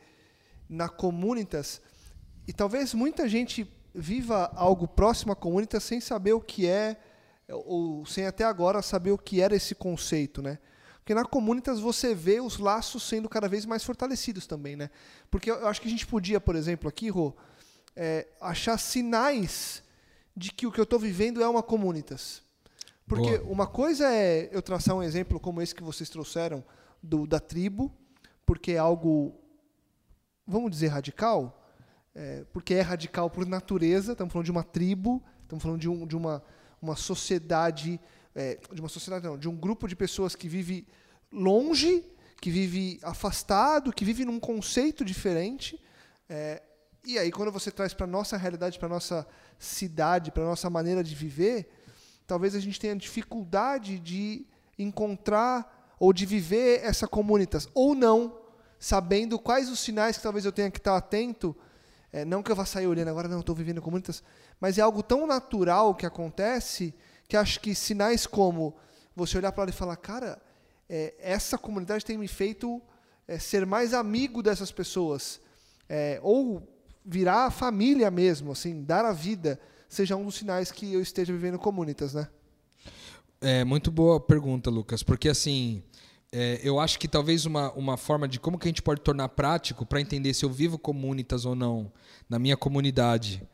[0.68, 1.80] na Comunitas,
[2.46, 6.96] e talvez muita gente viva algo próximo à Comunitas sem saber o que é,
[7.48, 10.58] ou sem até agora saber o que era esse conceito, né?
[11.08, 14.90] Porque na Comunitas você vê os laços sendo cada vez mais fortalecidos também, né?
[15.30, 17.32] Porque eu acho que a gente podia, por exemplo, aqui, Rô,
[17.96, 19.82] é, achar sinais
[20.36, 22.42] de que o que eu estou vivendo é uma Comunitas.
[23.06, 23.50] Porque Boa.
[23.50, 26.62] uma coisa é eu traçar um exemplo como esse que vocês trouxeram,
[27.02, 27.90] do, da tribo,
[28.44, 29.34] porque é algo,
[30.46, 31.58] vamos dizer, radical,
[32.14, 36.06] é, porque é radical por natureza, estamos falando de uma tribo, estamos falando de, um,
[36.06, 36.44] de uma,
[36.82, 37.98] uma sociedade,
[38.38, 40.87] é, de uma sociedade não, de um grupo de pessoas que vive
[41.33, 42.05] longe,
[42.40, 45.83] que vive afastado, que vive num conceito diferente.
[46.31, 46.62] É,
[47.05, 49.27] e aí, quando você traz para nossa realidade, para nossa
[49.59, 51.68] cidade, para nossa maneira de viver,
[52.29, 54.46] talvez a gente tenha dificuldade de
[54.79, 58.38] encontrar ou de viver essa comunitas, ou não,
[58.79, 61.57] sabendo quais os sinais que talvez eu tenha que estar atento.
[62.12, 64.22] É, não que eu vá sair olhando agora, não, estou vivendo comunitas,
[64.61, 66.94] mas é algo tão natural que acontece
[67.28, 68.74] que acho que sinais como
[69.14, 70.40] você olhar para ela e falar, cara,
[70.88, 72.80] é, essa comunidade tem me feito
[73.26, 75.40] é, ser mais amigo dessas pessoas,
[75.88, 76.66] é, ou
[77.04, 81.58] virar família mesmo, assim, dar a vida, seja um dos sinais que eu esteja vivendo
[81.58, 82.28] comunitas, né?
[83.40, 85.82] É muito boa pergunta, Lucas, porque assim,
[86.32, 89.28] é, eu acho que talvez uma, uma forma de como que a gente pode tornar
[89.28, 91.92] prático para entender se eu vivo comunitas ou não
[92.28, 93.46] na minha comunidade.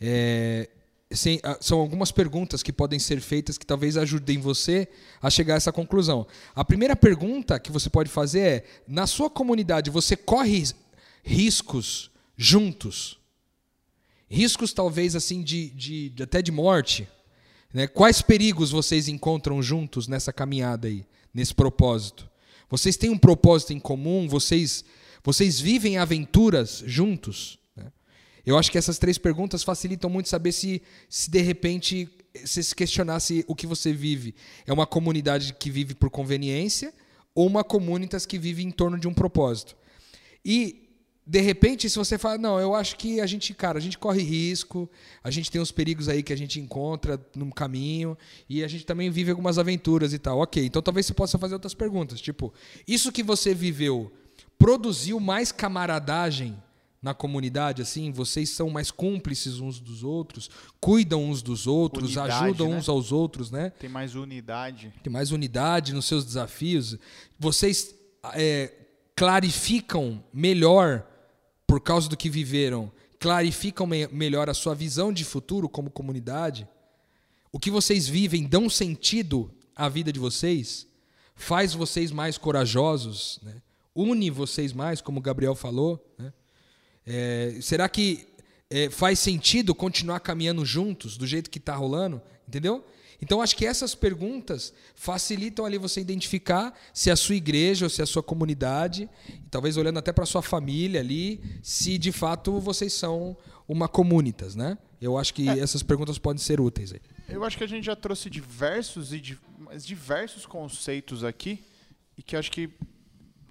[0.00, 0.68] É,
[1.12, 4.88] sim, são algumas perguntas que podem ser feitas que talvez ajudem você
[5.22, 6.26] a chegar a essa conclusão.
[6.54, 10.64] A primeira pergunta que você pode fazer é: na sua comunidade você corre
[11.22, 13.18] riscos juntos?
[14.28, 17.08] Riscos talvez assim de, de, de até de morte?
[17.72, 17.86] Né?
[17.86, 22.28] Quais perigos vocês encontram juntos nessa caminhada aí, nesse propósito?
[22.68, 24.26] Vocês têm um propósito em comum?
[24.26, 24.84] Vocês,
[25.22, 27.58] vocês vivem aventuras juntos?
[28.46, 32.08] Eu acho que essas três perguntas facilitam muito saber se, se de repente
[32.44, 34.34] você se questionasse o que você vive.
[34.66, 36.94] É uma comunidade que vive por conveniência
[37.34, 39.76] ou uma comunitas que vive em torno de um propósito?
[40.44, 40.86] E
[41.26, 44.22] de repente, se você fala, não, eu acho que a gente, cara, a gente corre
[44.22, 44.88] risco,
[45.24, 48.16] a gente tem uns perigos aí que a gente encontra no caminho
[48.48, 50.38] e a gente também vive algumas aventuras e tal.
[50.38, 52.54] Ok, então talvez você possa fazer outras perguntas, tipo,
[52.86, 54.12] isso que você viveu
[54.56, 56.56] produziu mais camaradagem
[57.06, 62.44] na comunidade, assim, vocês são mais cúmplices uns dos outros, cuidam uns dos outros, Unidade,
[62.44, 62.76] ajudam né?
[62.78, 63.70] uns aos outros, né?
[63.78, 64.92] Tem mais unidade.
[65.04, 66.98] Tem mais unidade nos seus desafios.
[67.38, 67.94] Vocês
[68.34, 68.72] é,
[69.14, 71.06] clarificam melhor,
[71.64, 72.90] por causa do que viveram,
[73.20, 76.66] clarificam me- melhor a sua visão de futuro como comunidade.
[77.52, 80.88] O que vocês vivem dão sentido à vida de vocês,
[81.36, 83.62] faz vocês mais corajosos, né?
[83.94, 86.04] une vocês mais, como o Gabriel falou.
[86.18, 86.32] Né?
[87.06, 88.26] É, será que
[88.68, 92.20] é, faz sentido continuar caminhando juntos do jeito que está rolando?
[92.48, 92.84] Entendeu?
[93.20, 98.02] Então, acho que essas perguntas facilitam ali você identificar se a sua igreja ou se
[98.02, 102.60] a sua comunidade, e talvez olhando até para a sua família ali, se de fato
[102.60, 104.76] vocês são uma comunitas, né?
[105.00, 106.92] Eu acho que essas perguntas podem ser úteis.
[106.92, 107.00] Aí.
[107.28, 109.22] Eu acho que a gente já trouxe diversos e
[109.84, 111.64] diversos conceitos aqui
[112.16, 112.70] e que acho que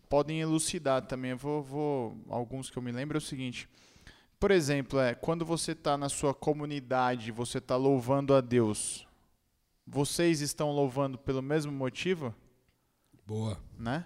[0.09, 1.31] podem elucidar também.
[1.31, 3.67] Eu vou, vou alguns que eu me lembro é o seguinte.
[4.39, 9.07] Por exemplo, é quando você está na sua comunidade, você está louvando a Deus.
[9.87, 12.33] Vocês estão louvando pelo mesmo motivo,
[13.25, 13.57] Boa.
[13.77, 14.05] né?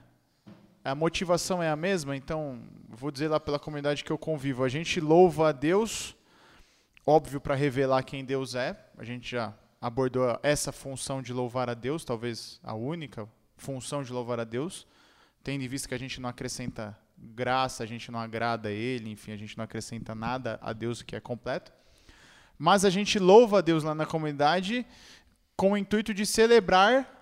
[0.84, 4.64] A motivação é a mesma, então vou dizer lá pela comunidade que eu convivo.
[4.64, 6.16] A gente louva a Deus,
[7.06, 8.78] óbvio para revelar quem Deus é.
[8.98, 14.12] A gente já abordou essa função de louvar a Deus, talvez a única função de
[14.12, 14.88] louvar a Deus,
[15.50, 19.10] tendo em vista que a gente não acrescenta graça, a gente não agrada a Ele,
[19.10, 21.74] enfim, a gente não acrescenta nada a Deus que é completo.
[22.56, 24.86] Mas a gente louva a Deus lá na comunidade
[25.56, 27.16] com o intuito de celebrar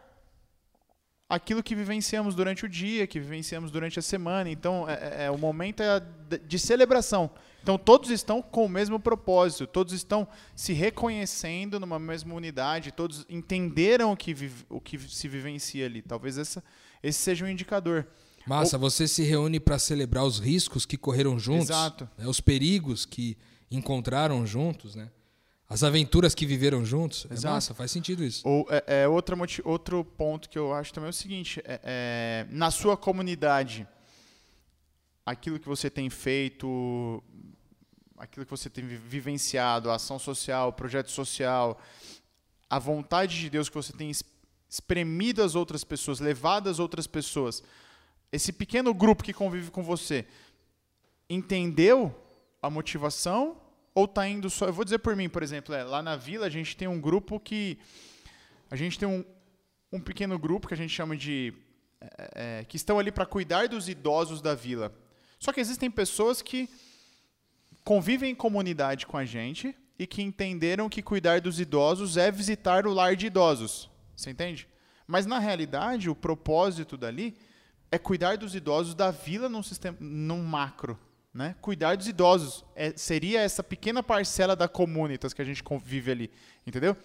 [1.29, 4.49] aquilo que vivenciamos durante o dia, que vivenciamos durante a semana.
[4.49, 6.01] Então, é, é- é- o momento é
[6.45, 7.31] de- celebração.
[7.63, 13.25] Então, todos estão com o mesmo propósito, todos estão se reconhecendo numa mesma unidade, todos
[13.29, 14.35] entenderam o que,
[14.69, 16.01] o que se vivencia ali.
[16.01, 16.61] Talvez essa,
[17.07, 18.07] esse seja um indicador.
[18.45, 21.69] Massa, você se reúne para celebrar os riscos que correram juntos,
[22.17, 23.37] né, os perigos que
[23.69, 25.09] encontraram juntos, né?
[25.69, 27.27] As aventuras que viveram juntos.
[27.29, 27.53] É Exato.
[27.55, 28.47] massa, faz sentido isso.
[28.47, 32.47] Ou, é, é outra outro ponto que eu acho também é o seguinte: é- é,
[32.49, 33.85] na sua comunidade,
[35.25, 37.21] aquilo que você tem feito,
[38.17, 41.77] aquilo que você tem vi- vivenciado, a ação social, o projeto social,
[42.69, 44.09] a vontade de Deus que você tem
[44.69, 47.63] espremido as outras pessoas, levado as outras pessoas,
[48.31, 50.25] esse pequeno grupo que convive com você,
[51.29, 52.13] entendeu
[52.61, 53.57] a motivação
[53.93, 54.65] ou tá indo só.
[54.65, 56.99] Eu vou dizer por mim, por exemplo, é, lá na vila a gente tem um
[56.99, 57.77] grupo que.
[58.69, 59.23] A gente tem um,
[59.91, 61.53] um pequeno grupo que a gente chama de.
[62.01, 64.93] é, é, que estão ali para cuidar dos idosos da vila.
[65.39, 66.69] Só que existem pessoas que
[67.83, 72.85] convivem em comunidade com a gente e que entenderam que cuidar dos idosos é visitar
[72.85, 73.89] o lar de idosos.
[74.17, 74.67] Você entende?
[75.05, 77.37] Mas na realidade, o propósito dali
[77.91, 80.99] é cuidar dos idosos da vila num sistema, num macro,
[81.33, 81.55] né?
[81.61, 86.31] Cuidar dos idosos é, seria essa pequena parcela da comunitas que a gente convive ali,
[86.65, 86.97] entendeu?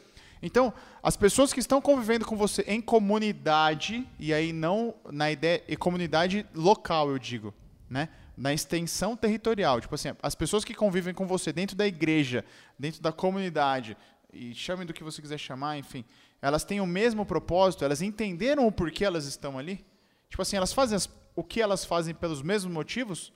[0.43, 0.73] Então,
[1.03, 5.77] as pessoas que estão convivendo com você em comunidade e aí não na ideia e
[5.77, 7.55] comunidade local, eu digo,
[7.89, 8.09] né?
[8.37, 12.45] Na extensão territorial, tipo assim, as pessoas que convivem com você dentro da igreja,
[12.77, 13.97] dentro da comunidade,
[14.33, 16.05] e chamem do que você quiser chamar, enfim,
[16.43, 19.85] elas têm o mesmo propósito, elas entenderam o porquê elas estão ali?
[20.29, 23.33] Tipo assim, elas fazem as- o que elas fazem pelos mesmos motivos?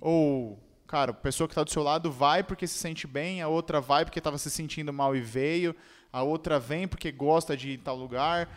[0.00, 3.48] Ou, cara, a pessoa que está do seu lado vai porque se sente bem, a
[3.48, 5.74] outra vai porque estava se sentindo mal e veio,
[6.12, 8.48] a outra vem porque gosta de tal lugar,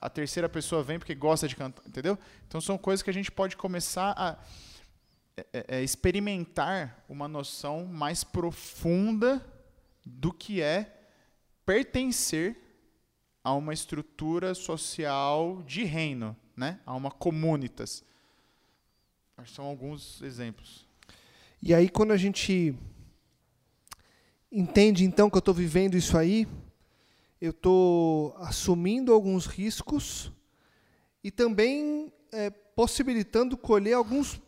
[0.00, 2.16] a terceira pessoa vem porque gosta de cantar, entendeu?
[2.46, 4.38] Então são coisas que a gente pode começar a
[5.36, 9.44] é, é, é, experimentar uma noção mais profunda
[10.04, 10.94] do que é
[11.64, 12.69] pertencer
[13.42, 16.80] a uma estrutura social de reino, né?
[16.84, 18.04] A uma comunitas.
[19.46, 20.86] São alguns exemplos.
[21.62, 22.74] E aí, quando a gente
[24.52, 26.46] entende, então, que eu estou vivendo isso aí,
[27.40, 30.30] eu estou assumindo alguns riscos
[31.24, 34.40] e também é, possibilitando colher alguns,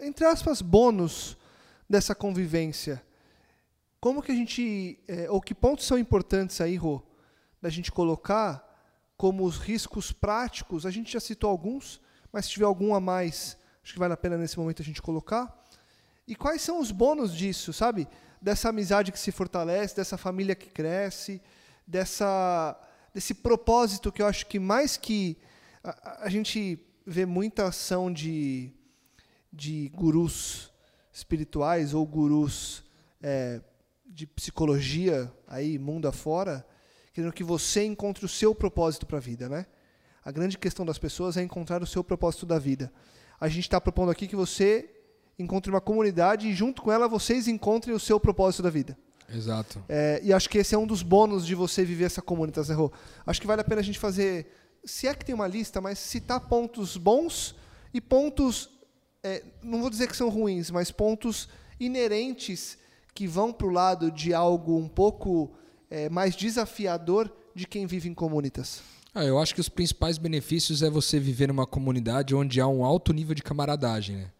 [0.00, 1.36] entre aspas, bônus
[1.88, 3.04] dessa convivência.
[4.00, 7.02] Como que a gente, é, ou que pontos são importantes aí, Rô,
[7.62, 8.68] da gente colocar
[9.16, 10.84] como os riscos práticos?
[10.84, 12.00] A gente já citou alguns,
[12.32, 15.00] mas se tiver algum a mais, acho que vale a pena nesse momento a gente
[15.00, 15.62] colocar.
[16.26, 18.08] E quais são os bônus disso, sabe?
[18.40, 21.40] Dessa amizade que se fortalece, dessa família que cresce,
[21.86, 22.78] dessa,
[23.14, 25.38] desse propósito que eu acho que mais que.
[25.84, 28.72] A, a gente vê muita ação de,
[29.52, 30.72] de gurus
[31.12, 32.82] espirituais ou gurus
[33.20, 33.60] é,
[34.06, 36.66] de psicologia aí mundo afora,
[37.12, 39.66] querendo que você encontre o seu propósito para a vida, né?
[40.24, 42.92] A grande questão das pessoas é encontrar o seu propósito da vida.
[43.40, 44.88] A gente está propondo aqui que você
[45.38, 48.96] encontre uma comunidade e junto com ela vocês encontrem o seu propósito da vida.
[49.28, 49.82] Exato.
[49.88, 52.74] É, e acho que esse é um dos bônus de você viver essa comunidade, Zé
[52.74, 52.92] Rô.
[53.26, 54.46] Acho que vale a pena a gente fazer,
[54.84, 57.56] se é que tem uma lista, mas citar pontos bons
[57.92, 58.70] e pontos,
[59.22, 61.48] é, não vou dizer que são ruins, mas pontos
[61.80, 62.78] inerentes
[63.14, 65.52] que vão para o lado de algo um pouco
[65.92, 68.80] é, mais desafiador de quem vive em comunitas.
[69.14, 72.82] Ah, eu acho que os principais benefícios é você viver numa comunidade onde há um
[72.82, 74.30] alto nível de camaradagem, né?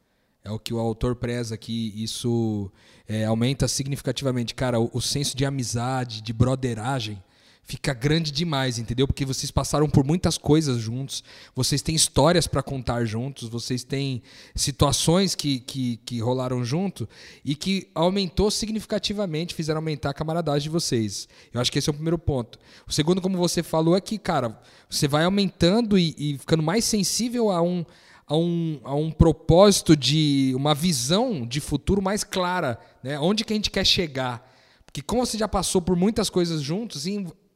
[0.42, 2.72] É o que o autor preza aqui, isso
[3.06, 4.54] é, aumenta significativamente.
[4.54, 7.22] Cara, o, o, senso de amizade, de broderagem,
[7.64, 9.06] fica grande demais, entendeu?
[9.06, 11.22] Porque vocês passaram por muitas coisas juntos,
[11.54, 14.22] vocês têm histórias para contar juntos, vocês têm
[14.54, 17.08] situações que, que, que rolaram junto
[17.44, 21.28] e que aumentou significativamente, fizeram aumentar a camaradagem de vocês.
[21.52, 22.58] Eu acho que esse é o primeiro ponto.
[22.86, 24.60] O segundo, como você falou, é que, cara,
[24.90, 27.84] você vai aumentando e, e ficando mais sensível a um
[28.24, 33.18] a um, a um propósito de uma visão de futuro mais clara, né?
[33.18, 34.50] Onde que a gente quer chegar?
[34.86, 37.04] Porque como você já passou por muitas coisas juntos,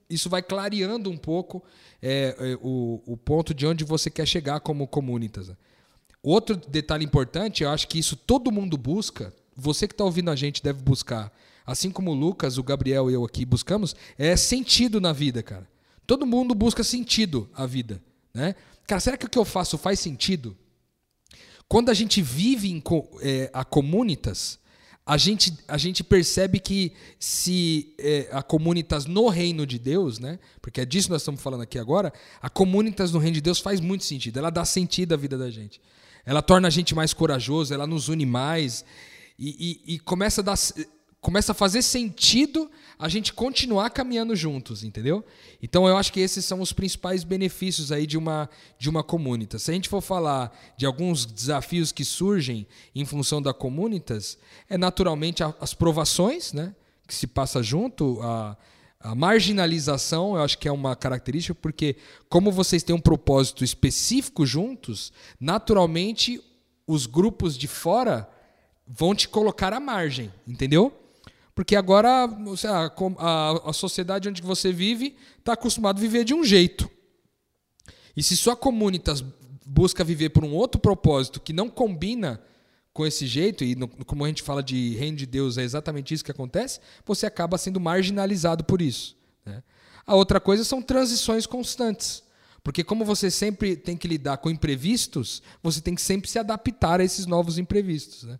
[0.09, 1.63] isso vai clareando um pouco
[2.01, 5.51] é, é, o, o ponto de onde você quer chegar como comunitas.
[6.23, 9.33] Outro detalhe importante, eu acho que isso todo mundo busca.
[9.55, 11.33] Você que está ouvindo a gente deve buscar,
[11.65, 15.69] assim como o Lucas, o Gabriel e eu aqui buscamos, é sentido na vida, cara.
[16.07, 18.03] Todo mundo busca sentido à vida,
[18.33, 18.55] né?
[18.87, 20.57] Cara, será que o que eu faço faz sentido?
[21.69, 22.83] Quando a gente vive em,
[23.21, 24.59] é, a comunitas,
[25.09, 30.37] a gente, a gente percebe que se é, a comunitas no reino de Deus, né?
[30.61, 33.61] Porque é disso que nós estamos falando aqui agora, a comunitas no reino de Deus
[33.61, 34.37] faz muito sentido.
[34.41, 35.81] Ela dá sentido à vida da gente.
[36.25, 38.85] Ela torna a gente mais corajoso, ela nos une mais
[39.39, 40.57] e, e, e começa a dar
[41.27, 45.25] começa a fazer sentido a gente continuar caminhando juntos, entendeu?
[45.61, 48.49] Então eu acho que esses são os principais benefícios aí de uma
[48.79, 49.63] de uma comunitas.
[49.63, 52.65] Se a gente for falar de alguns desafios que surgem
[52.95, 54.39] em função da comunitas,
[54.71, 56.73] é naturalmente as provações, né,
[57.09, 58.57] que se passa junto a
[59.01, 61.97] a marginalização, eu acho que é uma característica, porque
[62.29, 66.41] como vocês têm um propósito específico juntos, naturalmente
[66.87, 68.29] os grupos de fora
[68.87, 70.93] vão te colocar à margem, entendeu?
[71.57, 76.45] Porque agora a, a, a sociedade onde você vive está acostumado a viver de um
[76.45, 76.89] jeito.
[78.15, 79.25] E se sua comunitas
[79.65, 82.43] busca viver por um outro propósito que não combina
[82.93, 86.13] com esse jeito, e no, como a gente fala de reino de Deus, é exatamente
[86.13, 89.17] isso que acontece, você acaba sendo marginalizado por isso.
[89.43, 89.63] Né?
[90.07, 92.23] A outra coisa são transições constantes.
[92.63, 97.01] Porque como você sempre tem que lidar com imprevistos, você tem que sempre se adaptar
[97.01, 98.25] a esses novos imprevistos.
[98.25, 98.39] Né?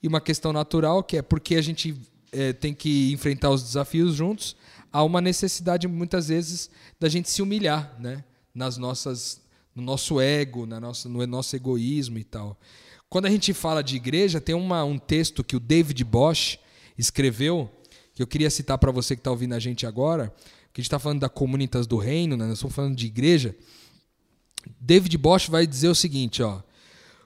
[0.00, 4.14] E uma questão natural que é porque a gente é, tem que enfrentar os desafios
[4.14, 4.56] juntos,
[4.92, 6.68] há uma necessidade muitas vezes
[7.00, 8.24] da gente se humilhar, né?
[8.54, 9.40] Nas nossas,
[9.74, 12.58] no nosso ego, na nossa, no nosso egoísmo e tal.
[13.08, 16.58] Quando a gente fala de igreja, tem uma, um texto que o David Bosch
[16.98, 17.70] escreveu,
[18.14, 20.34] que eu queria citar para você que está ouvindo a gente agora,
[20.72, 22.46] que a gente está falando da comunitas do reino, né?
[22.46, 23.54] nós estamos falando de igreja.
[24.80, 26.60] David Bosch vai dizer o seguinte, ó,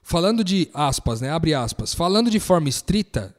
[0.02, 3.34] falando de aspas, né, abre aspas, falando de forma estrita,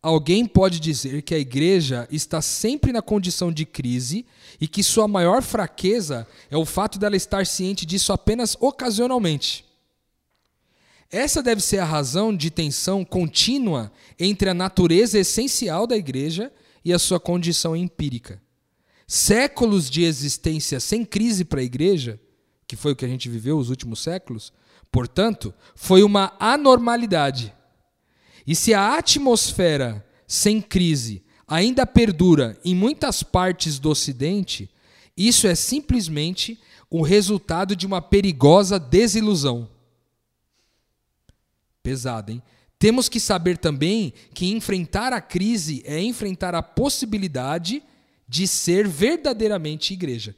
[0.00, 4.24] Alguém pode dizer que a igreja está sempre na condição de crise
[4.60, 9.64] e que sua maior fraqueza é o fato dela estar ciente disso apenas ocasionalmente.
[11.10, 16.52] Essa deve ser a razão de tensão contínua entre a natureza essencial da igreja
[16.84, 18.40] e a sua condição empírica.
[19.06, 22.20] Séculos de existência sem crise para a igreja,
[22.68, 24.52] que foi o que a gente viveu os últimos séculos,
[24.92, 27.54] portanto, foi uma anormalidade
[28.48, 34.70] e se a atmosfera sem crise ainda perdura em muitas partes do Ocidente,
[35.14, 39.68] isso é simplesmente o resultado de uma perigosa desilusão.
[41.82, 42.42] Pesado, hein?
[42.78, 47.82] Temos que saber também que enfrentar a crise é enfrentar a possibilidade
[48.26, 50.34] de ser verdadeiramente igreja.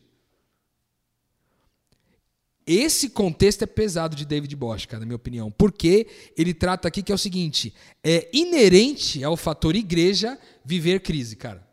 [2.73, 6.07] Esse contexto é pesado de David Bosch, cara, na minha opinião, porque
[6.39, 11.67] ele trata aqui que é o seguinte: é inerente ao fator igreja viver crise, cara.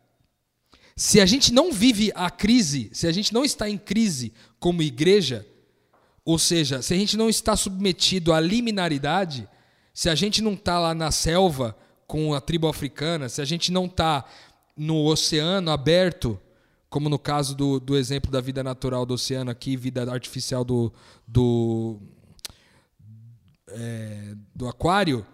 [0.96, 4.82] Se a gente não vive a crise, se a gente não está em crise como
[4.82, 5.46] igreja,
[6.24, 9.48] ou seja, se a gente não está submetido à liminaridade,
[9.94, 11.78] se a gente não está lá na selva
[12.08, 14.24] com a tribo africana, se a gente não está
[14.76, 16.40] no oceano aberto
[16.90, 20.92] como no caso do, do exemplo da vida natural do oceano aqui, vida artificial do,
[21.26, 21.98] do,
[23.68, 25.26] é, do aquário,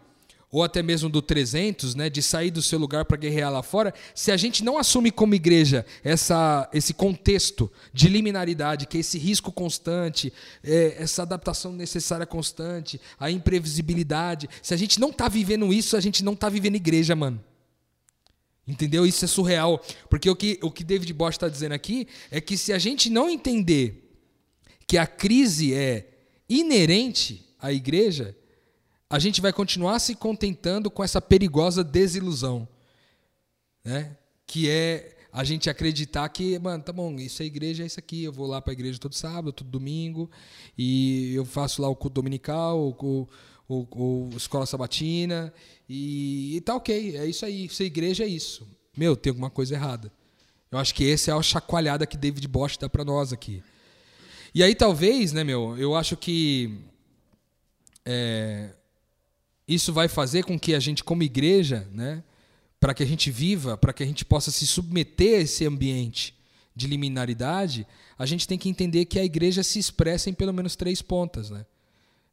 [0.51, 3.93] ou até mesmo do 300, né, de sair do seu lugar para guerrear lá fora,
[4.15, 9.19] se a gente não assume como igreja essa, esse contexto de liminaridade, que é esse
[9.19, 10.33] risco constante,
[10.63, 16.01] é, essa adaptação necessária constante, a imprevisibilidade, se a gente não está vivendo isso, a
[16.01, 17.43] gente não está vivendo igreja, mano.
[18.67, 19.05] Entendeu?
[19.05, 19.83] Isso é surreal.
[20.09, 23.11] Porque o que, o que David Bosch está dizendo aqui é que se a gente
[23.11, 24.19] não entender
[24.87, 26.09] que a crise é
[26.49, 28.37] inerente à igreja,
[29.09, 32.67] a gente vai continuar se contentando com essa perigosa desilusão,
[33.85, 34.17] né?
[34.47, 38.23] Que é a gente acreditar que, mano, tá bom, isso é igreja, é isso aqui,
[38.23, 40.31] eu vou lá para a igreja todo sábado, todo domingo,
[40.79, 43.29] e eu faço lá o culto dominical, o,
[43.69, 45.53] o, escola sabatina,
[45.89, 48.67] e, e tá ok, é isso aí, ser igreja é isso.
[48.97, 50.13] Meu, tem alguma coisa errada.
[50.71, 53.63] Eu acho que essa é a chacoalhada que David Bosch dá para nós aqui.
[54.55, 56.79] E aí talvez, né, meu, eu acho que
[58.05, 58.71] é,
[59.67, 62.23] isso vai fazer com que a gente, como igreja, né,
[62.79, 66.35] para que a gente viva, para que a gente possa se submeter a esse ambiente
[66.77, 67.87] de liminaridade,
[68.19, 71.51] a gente tem que entender que a igreja se expressa em pelo menos três pontas.
[71.51, 71.65] Né?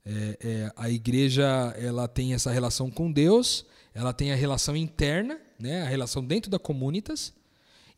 [0.05, 1.45] É, é, a igreja
[1.77, 6.49] ela tem essa relação com Deus, ela tem a relação interna, né, a relação dentro
[6.49, 7.33] da comunitas,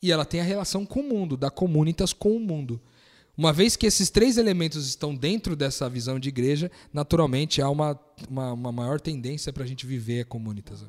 [0.02, 2.82] e ela tem a relação com o mundo, da comunitas com o mundo.
[3.36, 8.00] Uma vez que esses três elementos estão dentro dessa visão de igreja, naturalmente há uma,
[8.30, 10.86] uma, uma maior tendência para a gente viver a comunitas.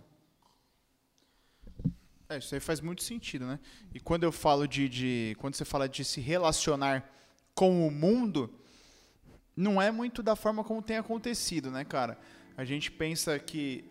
[2.29, 3.59] É, isso aí faz muito sentido, né?
[3.95, 5.37] E quando eu falo de, de.
[5.39, 7.09] Quando você fala de se relacionar
[7.55, 8.51] com o mundo,
[9.57, 12.19] não é muito da forma como tem acontecido, né, cara?
[12.57, 13.85] A gente pensa que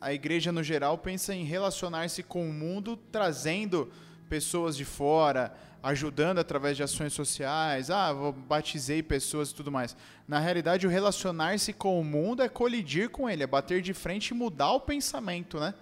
[0.00, 3.90] a igreja no geral pensa em relacionar-se com o mundo, trazendo
[4.28, 5.52] pessoas de fora,
[5.84, 9.94] ajudando através de ações sociais, ah, vou batizei pessoas e tudo mais.
[10.26, 14.28] Na realidade, o relacionar-se com o mundo é colidir com ele, é bater de frente
[14.28, 15.74] e mudar o pensamento, né?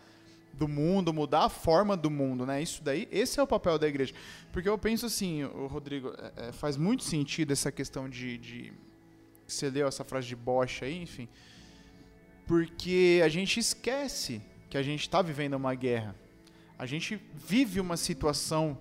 [0.55, 2.61] Do mundo, mudar a forma do mundo, né?
[2.61, 4.12] Isso daí, esse é o papel da igreja.
[4.51, 8.72] Porque eu penso assim, Rodrigo, é, é, faz muito sentido essa questão de, de.
[9.53, 11.29] Você leu essa frase de Bosch aí, enfim.
[12.47, 16.15] Porque a gente esquece que a gente está vivendo uma guerra.
[16.79, 18.79] A gente vive uma situação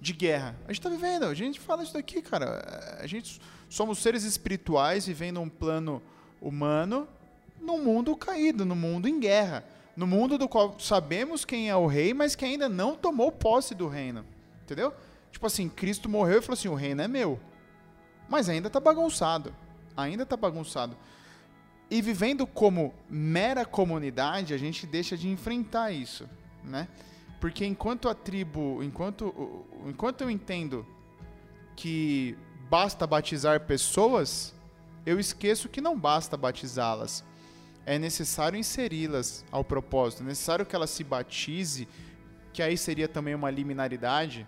[0.00, 0.56] de guerra.
[0.64, 2.98] A gente está vivendo, a gente fala isso daqui, cara.
[2.98, 6.02] A gente somos seres espirituais vivendo um plano
[6.40, 7.06] humano
[7.60, 9.64] num mundo caído, num mundo em guerra,
[9.96, 13.74] no mundo do qual sabemos quem é o rei, mas que ainda não tomou posse
[13.74, 14.24] do reino.
[14.64, 14.92] Entendeu?
[15.30, 17.38] Tipo assim, Cristo morreu e falou assim: "O reino é meu".
[18.32, 19.54] Mas ainda está bagunçado.
[19.94, 20.96] Ainda está bagunçado.
[21.90, 26.26] E vivendo como mera comunidade, a gente deixa de enfrentar isso,
[26.64, 26.88] né?
[27.38, 30.86] Porque enquanto a tribo, enquanto, enquanto eu entendo
[31.76, 32.34] que
[32.70, 34.54] basta batizar pessoas,
[35.04, 37.22] eu esqueço que não basta batizá-las.
[37.84, 41.86] É necessário inseri-las ao propósito, é necessário que ela se batize,
[42.50, 44.46] que aí seria também uma liminaridade,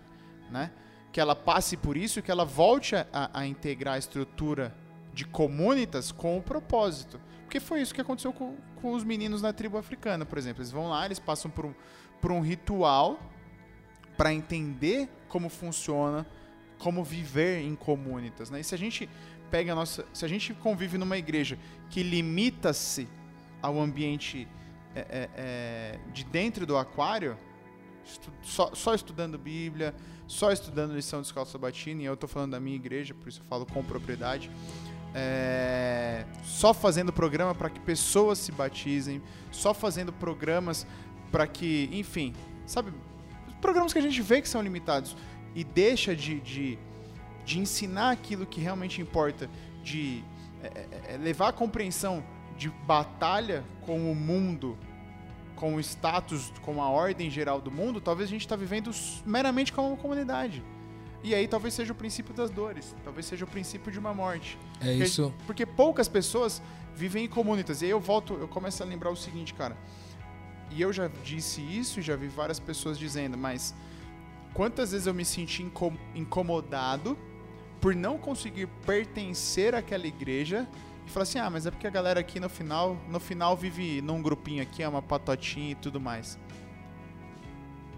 [0.49, 0.71] né?
[1.15, 4.75] Que ela passe por isso, que ela volte a, a integrar a estrutura
[5.13, 7.21] de comunitas com o propósito.
[7.43, 10.61] Porque foi isso que aconteceu com, com os meninos na tribo africana, por exemplo.
[10.61, 11.73] Eles vão lá, eles passam por um,
[12.19, 13.17] por um ritual
[14.17, 16.27] para entender como funciona,
[16.79, 18.49] como viver em comunitas.
[18.49, 18.59] Né?
[18.59, 19.09] E se a gente
[19.49, 21.57] pega a nossa, se a gente convive numa igreja
[21.89, 23.07] que limita-se
[23.61, 24.49] ao ambiente
[24.93, 27.37] é, é, é, de dentro do aquário,
[28.05, 29.93] estu só, só, estudando Bíblia,
[30.27, 33.41] só estudando lição de escola sabatina, e eu estou falando da minha igreja, por isso
[33.41, 34.49] eu falo com propriedade.
[35.13, 40.85] É, só fazendo programa para que pessoas se batizem, só fazendo programas
[41.31, 42.33] para que, enfim,
[42.65, 42.91] sabe,
[43.61, 45.15] programas que a gente vê que são limitados
[45.55, 46.77] e deixa de, de,
[47.45, 49.49] de ensinar aquilo que realmente importa,
[49.83, 50.23] de
[50.61, 52.23] é, é, é, levar a compreensão
[52.57, 54.77] de batalha com o mundo,
[55.55, 58.91] com o status, com a ordem geral do mundo, talvez a gente está vivendo
[59.25, 60.63] meramente como uma comunidade.
[61.23, 64.59] E aí talvez seja o princípio das dores, talvez seja o princípio de uma morte.
[64.79, 65.33] É porque, isso.
[65.47, 66.61] Porque poucas pessoas
[66.95, 67.81] vivem em comunitas.
[67.81, 69.75] E aí eu volto, eu começo a lembrar o seguinte, cara
[70.71, 73.73] e eu já disse isso e já vi várias pessoas dizendo, mas
[74.53, 75.65] quantas vezes eu me senti
[76.13, 77.17] incomodado
[77.79, 80.67] por não conseguir pertencer àquela igreja
[81.05, 84.01] e falar assim: "Ah, mas é porque a galera aqui no final, no final vive
[84.01, 86.37] num grupinho aqui, é uma patotinha e tudo mais".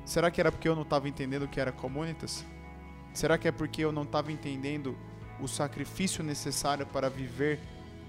[0.06, 2.46] Será que era porque eu não estava entendendo o que era comunitas?
[3.14, 4.98] Será que é porque eu não estava entendendo
[5.40, 7.60] o sacrifício necessário para viver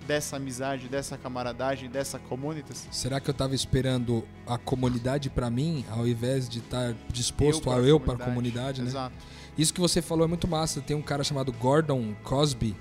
[0.07, 2.87] dessa amizade, dessa camaradagem, dessa comunitas?
[2.91, 7.69] Será que eu estava esperando a comunidade para mim, ao invés de estar tá disposto
[7.69, 8.89] eu a eu para a comunidade, né?
[8.89, 9.15] Exato.
[9.57, 10.81] Isso que você falou é muito massa.
[10.81, 12.77] Tem um cara chamado Gordon Cosby,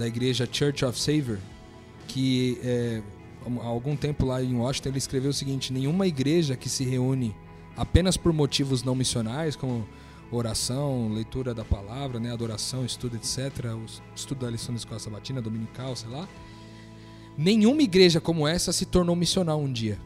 [0.00, 1.38] da igreja Church of Savior,
[2.08, 3.02] que é,
[3.62, 7.36] há algum tempo lá em Washington, ele escreveu o seguinte: nenhuma igreja que se reúne
[7.76, 9.86] apenas por motivos não missionais, como
[10.32, 13.84] oração, leitura da palavra, né, adoração, estudo, etc., o
[14.16, 16.26] estudo da lição da escola sabatina, dominical, sei lá.
[17.36, 19.98] Nenhuma igreja como essa se tornou missional um dia.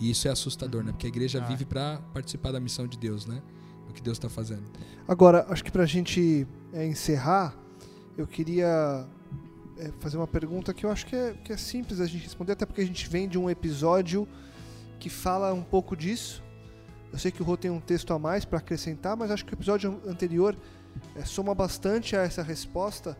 [0.00, 0.92] E isso é assustador, né?
[0.92, 1.46] Porque a igreja Ah.
[1.46, 3.42] vive para participar da missão de Deus, né?
[3.88, 4.62] Do que Deus está fazendo.
[5.06, 7.56] Agora, acho que pra gente é, encerrar,
[8.18, 9.06] eu queria
[9.78, 12.52] é, fazer uma pergunta que eu acho que é, que é simples a gente responder,
[12.52, 14.26] até porque a gente vem de um episódio
[14.98, 16.42] que fala um pouco disso.
[17.12, 19.52] Eu sei que o Rô tem um texto a mais para acrescentar, mas acho que
[19.52, 20.56] o episódio anterior
[21.14, 23.16] é, soma bastante a essa resposta,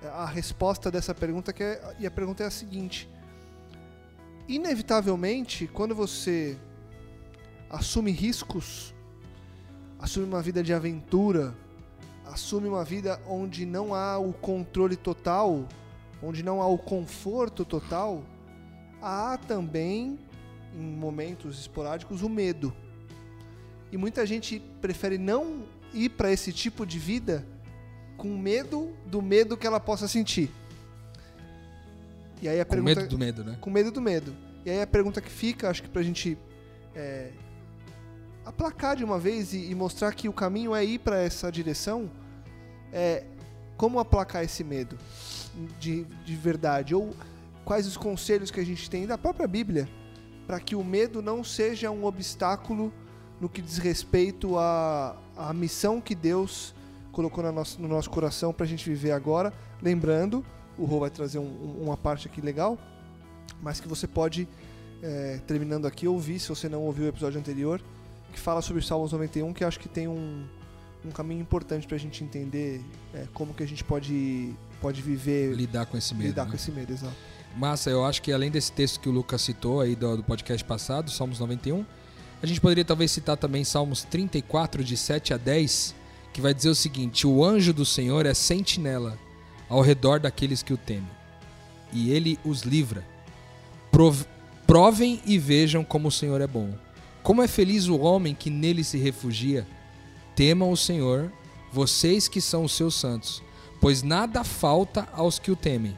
[0.00, 3.10] é, a resposta dessa pergunta, que é, e a pergunta é a seguinte:
[4.46, 6.56] inevitavelmente, quando você
[7.68, 8.94] assume riscos,
[9.98, 11.56] assume uma vida de aventura,
[12.32, 15.66] assume uma vida onde não há o controle total,
[16.22, 18.22] onde não há o conforto total,
[19.00, 20.18] há também,
[20.74, 22.74] em momentos esporádicos, o medo.
[23.90, 27.46] E muita gente prefere não ir para esse tipo de vida
[28.16, 30.50] com medo do medo que ela possa sentir.
[32.42, 33.58] E aí a Com pergunta medo do medo, né?
[33.60, 34.34] com medo do medo.
[34.64, 36.36] E aí a pergunta que fica, acho que pra gente
[36.94, 37.30] é,
[38.48, 42.10] aplacar de uma vez e, e mostrar que o caminho é ir para essa direção,
[42.92, 43.24] é
[43.76, 44.98] como aplacar esse medo
[45.78, 46.94] de, de verdade?
[46.94, 47.14] Ou
[47.64, 49.88] quais os conselhos que a gente tem da própria Bíblia
[50.46, 52.90] para que o medo não seja um obstáculo
[53.38, 56.74] no que diz respeito à, à missão que Deus
[57.12, 59.52] colocou na nossa- no nosso coração para a gente viver agora.
[59.82, 60.44] Lembrando,
[60.78, 62.78] o Rô vai trazer um- uma parte aqui legal,
[63.62, 64.48] mas que você pode,
[65.02, 67.80] é, terminando aqui, ouvir, se você não ouviu o episódio anterior,
[68.32, 70.44] que fala sobre Salmos 91, que acho que tem um,
[71.04, 72.80] um caminho importante para a gente entender
[73.14, 76.26] é, como que a gente pode, pode viver, Lidar com esse medo.
[76.28, 76.50] lidar né?
[76.50, 77.14] com esse medo, exato.
[77.56, 80.64] Massa, eu acho que além desse texto que o Lucas citou aí do, do podcast
[80.64, 81.84] passado, Salmos 91,
[82.42, 85.94] a gente poderia talvez citar também Salmos 34, de 7 a 10,
[86.32, 89.18] que vai dizer o seguinte: O anjo do Senhor é sentinela
[89.68, 91.08] ao redor daqueles que o temem,
[91.92, 93.04] e ele os livra.
[93.90, 94.24] Prov-
[94.66, 96.74] Provem e vejam como o Senhor é bom.
[97.28, 99.66] Como é feliz o homem que nele se refugia.
[100.34, 101.30] Temam o Senhor,
[101.70, 103.42] vocês que são os seus santos,
[103.82, 105.94] pois nada falta aos que o temem.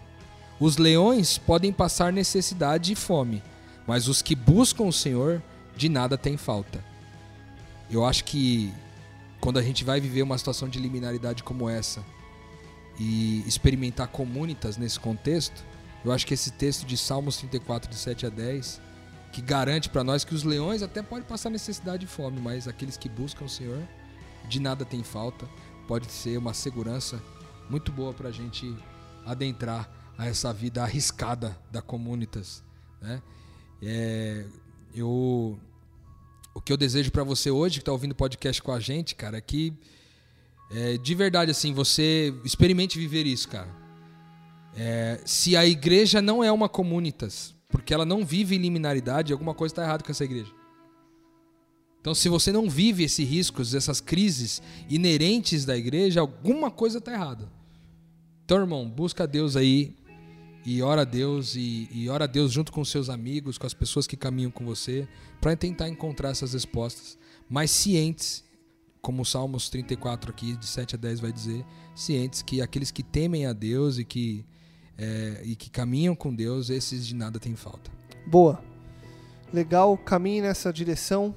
[0.58, 3.44] Os leões podem passar necessidade e fome,
[3.86, 5.40] mas os que buscam o Senhor
[5.76, 6.84] de nada têm falta.
[7.88, 8.74] Eu acho que
[9.40, 12.04] quando a gente vai viver uma situação de liminaridade como essa
[12.98, 15.64] e experimentar comunitas nesse contexto,
[16.04, 18.89] eu acho que esse texto de Salmos 34, de 7 a 10,
[19.32, 22.96] que garante para nós que os leões até podem passar necessidade e fome, mas aqueles
[22.96, 23.86] que buscam o Senhor
[24.48, 25.48] de nada têm falta,
[25.86, 27.22] pode ser uma segurança
[27.68, 28.74] muito boa para a gente
[29.24, 32.62] adentrar a essa vida arriscada da Comunitas,
[33.00, 33.22] né?
[33.82, 34.44] É,
[34.94, 35.58] eu,
[36.54, 39.14] o que eu desejo para você hoje que está ouvindo o podcast com a gente,
[39.14, 39.72] cara, é que
[40.70, 43.68] é, de verdade assim você experimente viver isso, cara.
[44.76, 49.72] É, se a igreja não é uma Comunitas, porque ela não vive liminaridade, alguma coisa
[49.72, 50.52] está errada com essa igreja.
[52.00, 57.12] Então, se você não vive esses riscos, essas crises inerentes da igreja, alguma coisa está
[57.12, 57.50] errada.
[58.44, 59.94] Então, irmão, busca Deus aí
[60.64, 63.74] e ora a Deus e, e ora a Deus junto com seus amigos, com as
[63.74, 65.06] pessoas que caminham com você,
[65.40, 67.18] para tentar encontrar essas respostas,
[67.48, 68.44] mas cientes,
[69.00, 71.64] como o Salmos 34 aqui, de 7 a 10 vai dizer,
[71.94, 74.44] cientes que aqueles que temem a Deus e que,
[75.00, 77.90] é, e que caminham com Deus, esses de nada têm falta.
[78.26, 78.62] Boa.
[79.50, 81.34] Legal, caminhe nessa direção.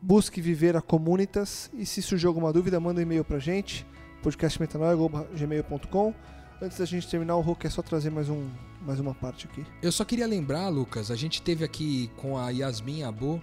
[0.00, 1.70] Busque viver a Comunitas.
[1.72, 3.86] E se surgir alguma dúvida, manda um e-mail pra gente.
[4.22, 6.12] podcastmetanoia.gmail.com
[6.60, 8.48] Antes da gente terminar, o Hulk é só trazer mais, um,
[8.84, 9.64] mais uma parte aqui.
[9.80, 13.40] Eu só queria lembrar, Lucas, a gente teve aqui com a Yasmin Abu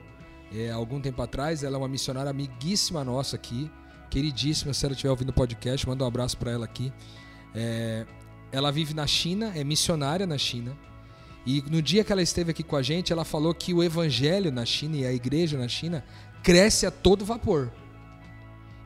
[0.53, 1.63] é, algum tempo atrás.
[1.63, 3.71] Ela é uma missionária amiguíssima nossa aqui,
[4.09, 4.73] queridíssima.
[4.73, 6.91] Se ela estiver ouvindo o podcast, manda um abraço para ela aqui.
[7.55, 8.05] É,
[8.51, 10.75] ela vive na China, é missionária na China.
[11.45, 14.51] E no dia que ela esteve aqui com a gente, ela falou que o evangelho
[14.51, 16.03] na China e a igreja na China
[16.43, 17.71] cresce a todo vapor.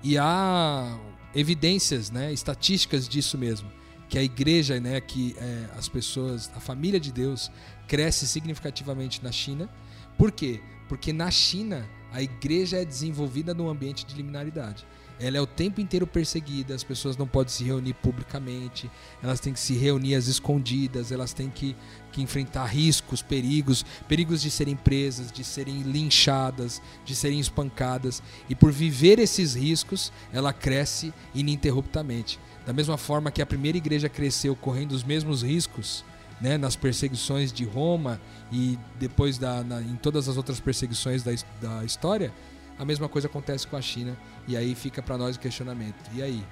[0.03, 0.97] E há
[1.33, 3.71] evidências, né, estatísticas disso mesmo,
[4.07, 7.51] que a igreja, né, que é, as pessoas, a família de Deus
[7.87, 9.69] cresce significativamente na China.
[10.17, 10.61] Por quê?
[10.87, 14.85] Porque na China a igreja é desenvolvida num ambiente de liminaridade.
[15.23, 19.53] Ela é o tempo inteiro perseguida, as pessoas não podem se reunir publicamente, elas têm
[19.53, 21.77] que se reunir às escondidas, elas têm que,
[22.11, 28.21] que enfrentar riscos, perigos, perigos de serem presas, de serem linchadas, de serem espancadas.
[28.49, 32.37] E por viver esses riscos, ela cresce ininterruptamente.
[32.65, 36.03] Da mesma forma que a primeira igreja cresceu correndo os mesmos riscos,
[36.41, 38.19] né, nas perseguições de Roma
[38.51, 42.33] e depois da, na, em todas as outras perseguições da, da história,
[42.77, 44.17] a mesma coisa acontece com a China.
[44.47, 45.95] E aí fica para nós o questionamento.
[46.13, 46.43] E aí?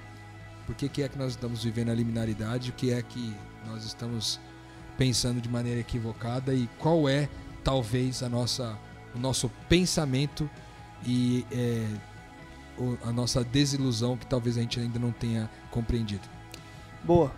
[0.66, 2.70] Por que, que é que nós estamos vivendo a liminaridade?
[2.70, 3.34] O que é que
[3.66, 4.38] nós estamos
[4.96, 6.54] pensando de maneira equivocada?
[6.54, 7.28] E qual é,
[7.64, 8.78] talvez, a nossa,
[9.14, 10.48] o nosso pensamento
[11.04, 11.86] e é,
[12.78, 16.22] o- a nossa desilusão que talvez a gente ainda não tenha compreendido?
[17.02, 17.32] Boa.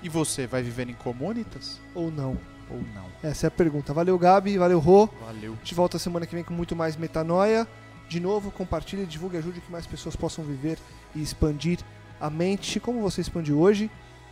[0.00, 2.38] E você vai viver em comunitas Ou não?
[2.70, 3.06] ou não?
[3.22, 3.92] Essa é a pergunta.
[3.92, 4.56] Valeu, Gabi.
[4.56, 5.08] Valeu, Rô.
[5.24, 5.54] Valeu.
[5.54, 7.66] A gente volta semana que vem com muito mais metanoia.
[8.08, 10.78] De novo, compartilhe, divulgue, ajude que mais pessoas possam viver
[11.14, 11.78] e expandir
[12.20, 13.90] a mente como você expandiu hoje.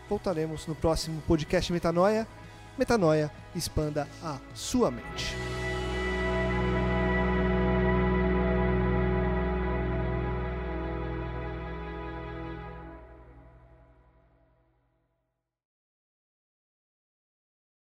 [0.09, 2.27] Voltaremos no próximo podcast Metanoia.
[2.79, 5.35] Metanoia, expanda a sua mente.